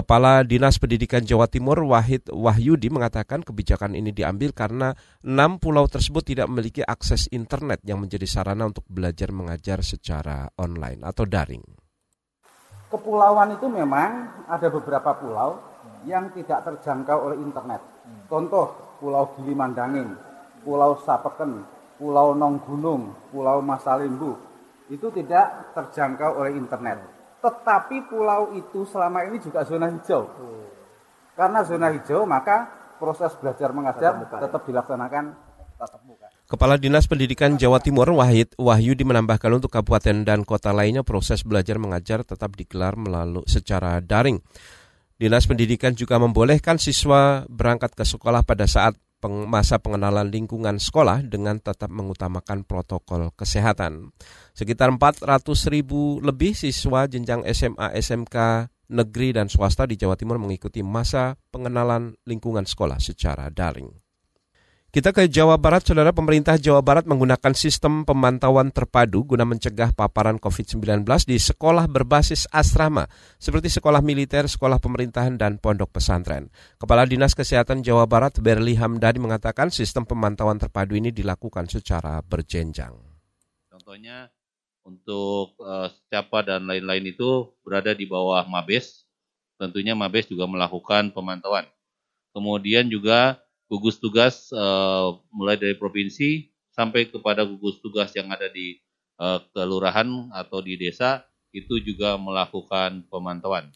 Kepala 0.00 0.40
Dinas 0.48 0.80
Pendidikan 0.80 1.20
Jawa 1.20 1.44
Timur 1.44 1.76
Wahid 1.84 2.32
Wahyudi 2.32 2.88
mengatakan 2.88 3.44
kebijakan 3.44 3.92
ini 3.92 4.16
diambil 4.16 4.56
karena 4.56 4.96
enam 5.20 5.60
pulau 5.60 5.84
tersebut 5.84 6.24
tidak 6.24 6.48
memiliki 6.48 6.80
akses 6.80 7.28
internet 7.28 7.84
yang 7.84 8.00
menjadi 8.00 8.24
sarana 8.24 8.64
untuk 8.64 8.80
belajar 8.88 9.28
mengajar 9.28 9.84
secara 9.84 10.48
online 10.56 11.04
atau 11.04 11.28
daring. 11.28 11.60
Kepulauan 12.88 13.60
itu 13.60 13.68
memang 13.68 14.40
ada 14.48 14.72
beberapa 14.72 15.20
pulau 15.20 15.60
yang 16.08 16.32
tidak 16.32 16.64
terjangkau 16.64 17.20
oleh 17.20 17.36
internet. 17.36 17.84
Contoh 18.24 18.96
Pulau 19.04 19.36
Gili 19.36 19.52
Mandangin, 19.52 20.16
Pulau 20.64 20.96
Sapeken, 21.04 21.60
Pulau 22.00 22.32
Nonggunung, 22.32 23.28
Pulau 23.28 23.60
Masalimbu, 23.60 24.32
itu 24.88 25.12
tidak 25.12 25.76
terjangkau 25.76 26.40
oleh 26.40 26.56
internet. 26.56 27.19
Tetapi 27.40 27.96
pulau 28.08 28.52
itu 28.52 28.84
selama 28.84 29.24
ini 29.24 29.40
juga 29.40 29.64
zona 29.64 29.88
hijau. 29.88 30.28
Karena 31.32 31.64
zona 31.64 31.88
hijau, 31.88 32.28
maka 32.28 32.68
proses 33.00 33.32
belajar 33.40 33.72
mengajar 33.72 34.20
tetap 34.28 34.62
dilaksanakan 34.68 35.50
tatap 35.80 36.02
muka. 36.04 36.28
Kepala 36.44 36.76
Dinas 36.76 37.08
Pendidikan 37.08 37.56
Jawa 37.56 37.80
Timur 37.80 38.12
Wahid 38.12 38.52
Wahyudi 38.60 39.08
menambahkan 39.08 39.48
untuk 39.56 39.72
kabupaten 39.72 40.28
dan 40.28 40.44
kota 40.44 40.76
lainnya 40.76 41.00
proses 41.00 41.40
belajar 41.40 41.80
mengajar 41.80 42.20
tetap 42.20 42.52
digelar 42.52 43.00
melalui 43.00 43.48
secara 43.48 43.96
daring. 44.04 44.44
Dinas 45.16 45.48
Pendidikan 45.48 45.96
juga 45.96 46.20
membolehkan 46.20 46.76
siswa 46.76 47.48
berangkat 47.48 47.96
ke 47.96 48.04
sekolah 48.04 48.44
pada 48.44 48.68
saat 48.68 48.96
masa 49.28 49.76
pengenalan 49.76 50.32
lingkungan 50.32 50.80
sekolah 50.80 51.20
dengan 51.26 51.60
tetap 51.60 51.92
mengutamakan 51.92 52.64
protokol 52.64 53.28
kesehatan. 53.36 54.16
Sekitar 54.56 54.88
400 54.88 55.28
ribu 55.68 56.24
lebih 56.24 56.56
siswa 56.56 57.04
jenjang 57.04 57.44
SMA, 57.52 57.92
SMK, 58.00 58.36
negeri 58.90 59.36
dan 59.36 59.52
swasta 59.52 59.84
di 59.84 60.00
Jawa 60.00 60.16
Timur 60.16 60.40
mengikuti 60.40 60.80
masa 60.80 61.38
pengenalan 61.54 62.16
lingkungan 62.24 62.64
sekolah 62.64 62.98
secara 62.98 63.52
daring. 63.52 64.09
Kita 64.90 65.14
ke 65.14 65.30
Jawa 65.30 65.54
Barat, 65.54 65.86
saudara 65.86 66.10
pemerintah 66.10 66.58
Jawa 66.58 66.82
Barat 66.82 67.06
menggunakan 67.06 67.54
sistem 67.54 68.02
pemantauan 68.02 68.74
terpadu 68.74 69.22
guna 69.22 69.46
mencegah 69.46 69.94
paparan 69.94 70.42
COVID-19 70.42 71.06
di 71.30 71.38
sekolah 71.38 71.86
berbasis 71.86 72.50
asrama, 72.50 73.06
seperti 73.38 73.70
sekolah 73.70 74.02
militer, 74.02 74.50
sekolah 74.50 74.82
pemerintahan, 74.82 75.38
dan 75.38 75.62
pondok 75.62 75.94
pesantren. 75.94 76.50
Kepala 76.74 77.06
Dinas 77.06 77.38
Kesehatan 77.38 77.86
Jawa 77.86 78.10
Barat, 78.10 78.42
Berli 78.42 78.74
Hamdani, 78.74 79.22
mengatakan 79.22 79.70
sistem 79.70 80.02
pemantauan 80.02 80.58
terpadu 80.58 80.98
ini 80.98 81.14
dilakukan 81.14 81.70
secara 81.70 82.18
berjenjang. 82.26 82.98
Contohnya, 83.70 84.26
untuk 84.82 85.54
uh, 85.62 85.86
siapa 86.10 86.42
dan 86.42 86.66
lain-lain 86.66 87.14
itu 87.14 87.46
berada 87.62 87.94
di 87.94 88.10
bawah 88.10 88.42
Mabes, 88.42 89.06
tentunya 89.54 89.94
Mabes 89.94 90.26
juga 90.26 90.50
melakukan 90.50 91.14
pemantauan. 91.14 91.70
Kemudian 92.34 92.90
juga 92.90 93.38
gugus 93.70 94.02
tugas 94.02 94.50
uh, 94.50 95.14
mulai 95.30 95.54
dari 95.54 95.78
provinsi 95.78 96.50
sampai 96.74 97.06
kepada 97.06 97.46
gugus 97.46 97.78
tugas 97.78 98.10
yang 98.18 98.26
ada 98.34 98.50
di 98.50 98.74
uh, 99.22 99.38
kelurahan 99.54 100.34
atau 100.34 100.58
di 100.58 100.74
desa 100.74 101.22
itu 101.54 101.78
juga 101.78 102.18
melakukan 102.18 103.06
pemantauan. 103.06 103.70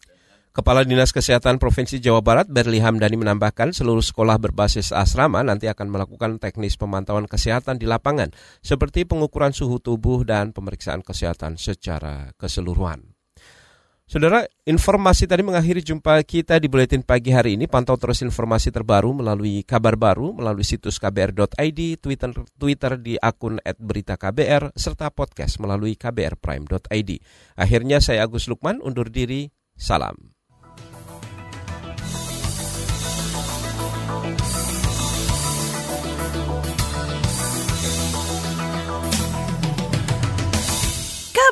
Kepala 0.55 0.87
Dinas 0.87 1.11
Kesehatan 1.11 1.59
Provinsi 1.59 1.99
Jawa 1.99 2.23
Barat 2.23 2.47
Berli 2.47 2.79
Hamdani 2.79 3.19
menambahkan 3.19 3.75
seluruh 3.75 4.03
sekolah 4.03 4.39
berbasis 4.39 4.95
asrama 4.95 5.43
nanti 5.43 5.67
akan 5.67 5.91
melakukan 5.91 6.39
teknis 6.39 6.79
pemantauan 6.79 7.27
kesehatan 7.27 7.75
di 7.75 7.91
lapangan 7.91 8.31
seperti 8.63 9.03
pengukuran 9.03 9.51
suhu 9.51 9.83
tubuh 9.83 10.23
dan 10.23 10.55
pemeriksaan 10.55 11.03
kesehatan 11.03 11.59
secara 11.59 12.31
keseluruhan. 12.39 13.14
Saudara, 14.05 14.45
informasi 14.69 15.25
tadi 15.25 15.41
mengakhiri 15.41 15.81
jumpa 15.81 16.21
kita 16.29 16.61
di 16.61 16.69
Buletin 16.69 17.01
Pagi 17.01 17.33
hari 17.33 17.57
ini. 17.57 17.65
Pantau 17.65 17.97
terus 17.97 18.21
informasi 18.21 18.69
terbaru 18.69 19.17
melalui 19.17 19.65
kabar 19.65 19.97
baru, 19.97 20.37
melalui 20.37 20.61
situs 20.61 21.01
kbr.id, 21.01 21.81
Twitter, 22.05 22.31
Twitter 22.61 23.01
di 23.01 23.17
akun 23.17 23.65
@beritaKBR, 23.65 24.77
serta 24.77 25.09
podcast 25.09 25.57
melalui 25.57 25.97
kbrprime.id. 25.97 27.11
Akhirnya 27.57 28.05
saya 28.05 28.29
Agus 28.29 28.45
Lukman 28.45 28.85
undur 28.85 29.09
diri. 29.09 29.49
Salam. 29.73 30.34